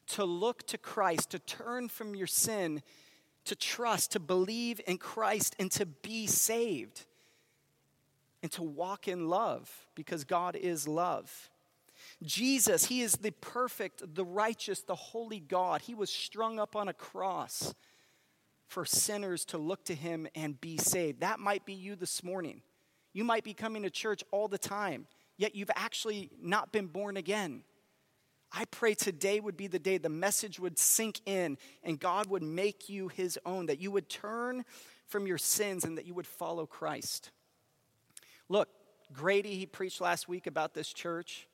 [0.08, 2.82] to look to Christ, to turn from your sin,
[3.44, 7.06] to trust, to believe in Christ, and to be saved,
[8.42, 11.50] and to walk in love because God is love.
[12.22, 15.82] Jesus, He is the perfect, the righteous, the holy God.
[15.82, 17.74] He was strung up on a cross
[18.66, 21.20] for sinners to look to Him and be saved.
[21.20, 22.62] That might be you this morning.
[23.12, 25.06] You might be coming to church all the time
[25.42, 27.62] yet you've actually not been born again.
[28.52, 32.42] I pray today would be the day the message would sink in and God would
[32.42, 34.64] make you his own, that you would turn
[35.06, 37.30] from your sins and that you would follow Christ.
[38.48, 38.68] Look,
[39.12, 41.48] Grady, he preached last week about this church,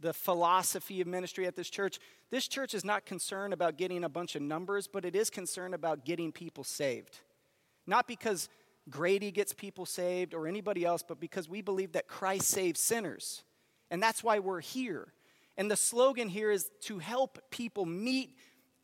[0.00, 1.98] the philosophy of ministry at this church.
[2.30, 5.74] This church is not concerned about getting a bunch of numbers, but it is concerned
[5.74, 7.18] about getting people saved.
[7.86, 8.48] Not because
[8.88, 13.44] Grady gets people saved or anybody else, but because we believe that Christ saves sinners.
[13.90, 15.12] And that's why we're here.
[15.56, 18.36] And the slogan here is to help people meet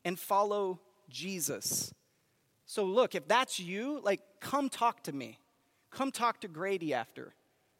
[0.04, 1.92] and follow Jesus.
[2.66, 5.38] So, look, if that's you, like, come talk to me.
[5.90, 7.34] Come talk to Grady after.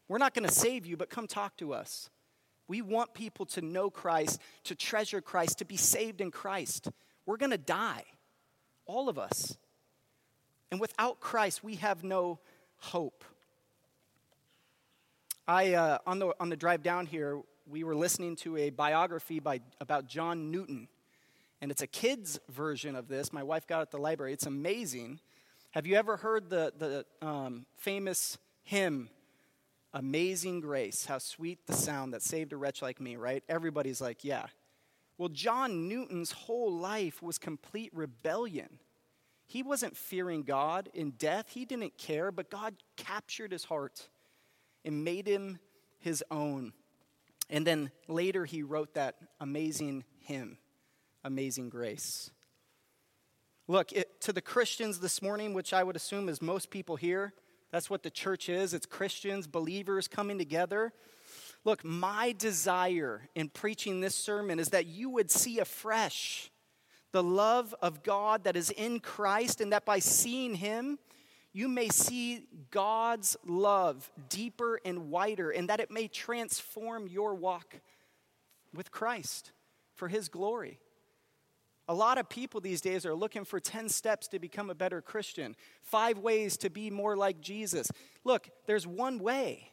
[0.07, 2.09] We're not going to save you, but come talk to us.
[2.67, 6.89] We want people to know Christ, to treasure Christ, to be saved in Christ.
[7.25, 8.03] We're going to die,
[8.85, 9.57] all of us.
[10.71, 12.39] And without Christ, we have no
[12.77, 13.23] hope.
[15.47, 17.39] I, uh, on, the, on the drive down here,
[17.69, 20.87] we were listening to a biography by, about John Newton.
[21.61, 23.31] And it's a kid's version of this.
[23.31, 24.33] My wife got it at the library.
[24.33, 25.19] It's amazing.
[25.71, 29.09] Have you ever heard the, the um, famous hymn,
[29.93, 31.05] Amazing Grace?
[31.05, 33.43] How sweet the sound that saved a wretch like me, right?
[33.47, 34.47] Everybody's like, yeah.
[35.17, 38.79] Well, John Newton's whole life was complete rebellion.
[39.45, 44.07] He wasn't fearing God in death, he didn't care, but God captured his heart
[44.85, 45.59] and made him
[45.99, 46.71] his own.
[47.49, 50.57] And then later he wrote that amazing hymn,
[51.23, 52.31] Amazing Grace.
[53.67, 57.33] Look, it, to the Christians this morning, which I would assume is most people here,
[57.71, 58.73] that's what the church is.
[58.73, 60.91] It's Christians, believers coming together.
[61.63, 66.49] Look, my desire in preaching this sermon is that you would see afresh
[67.11, 70.99] the love of God that is in Christ, and that by seeing Him,
[71.53, 77.75] you may see God's love deeper and wider, and that it may transform your walk
[78.73, 79.51] with Christ
[79.95, 80.79] for His glory.
[81.87, 85.01] A lot of people these days are looking for 10 steps to become a better
[85.01, 87.91] Christian, five ways to be more like Jesus.
[88.23, 89.71] Look, there's one way.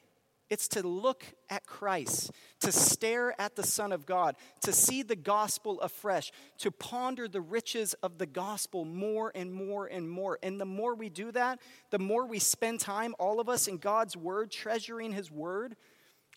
[0.49, 2.31] It's to look at Christ,
[2.61, 7.41] to stare at the Son of God, to see the gospel afresh, to ponder the
[7.41, 10.39] riches of the gospel more and more and more.
[10.45, 11.59] And the more we do that,
[11.91, 15.75] the more we spend time, all of us, in God's Word, treasuring His Word,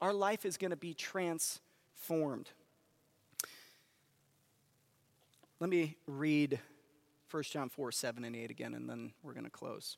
[0.02, 2.50] our life is going to be transformed.
[5.60, 6.60] Let me read
[7.30, 9.98] 1 John 4 7 and 8 again, and then we're going to close.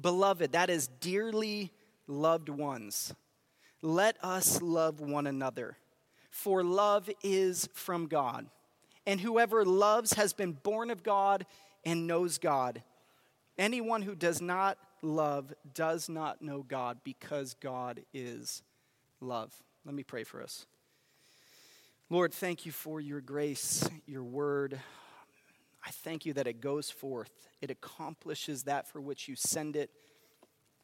[0.00, 1.70] Beloved, that is dearly
[2.08, 3.14] loved ones
[3.86, 5.76] let us love one another,
[6.28, 8.46] for love is from God.
[9.06, 11.46] And whoever loves has been born of God
[11.84, 12.82] and knows God.
[13.56, 18.64] Anyone who does not love does not know God because God is
[19.20, 19.54] love.
[19.84, 20.66] Let me pray for us.
[22.10, 24.80] Lord, thank you for your grace, your word.
[25.86, 27.30] I thank you that it goes forth,
[27.60, 29.90] it accomplishes that for which you send it.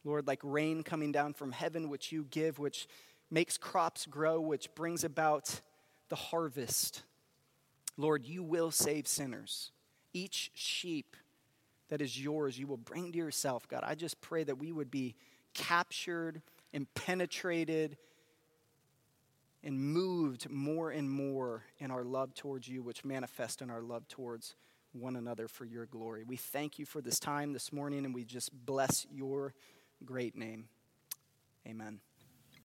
[0.05, 2.89] Lord, like rain coming down from heaven, which you give, which
[3.31, 5.61] makes crops grow, which brings about
[6.09, 7.03] the harvest.
[7.97, 9.71] Lord, you will save sinners.
[10.13, 11.17] Each sheep
[11.89, 13.83] that is yours, you will bring to yourself, God.
[13.85, 15.15] I just pray that we would be
[15.55, 16.43] captured
[16.73, 17.97] and penetrated
[19.63, 24.09] and moved more and more in our love towards you, which manifest in our love
[24.09, 24.55] towards
[24.93, 26.25] one another for your glory.
[26.25, 29.55] We thank you for this time this morning, and we just bless your
[30.03, 30.69] great name.
[31.67, 32.01] Amen.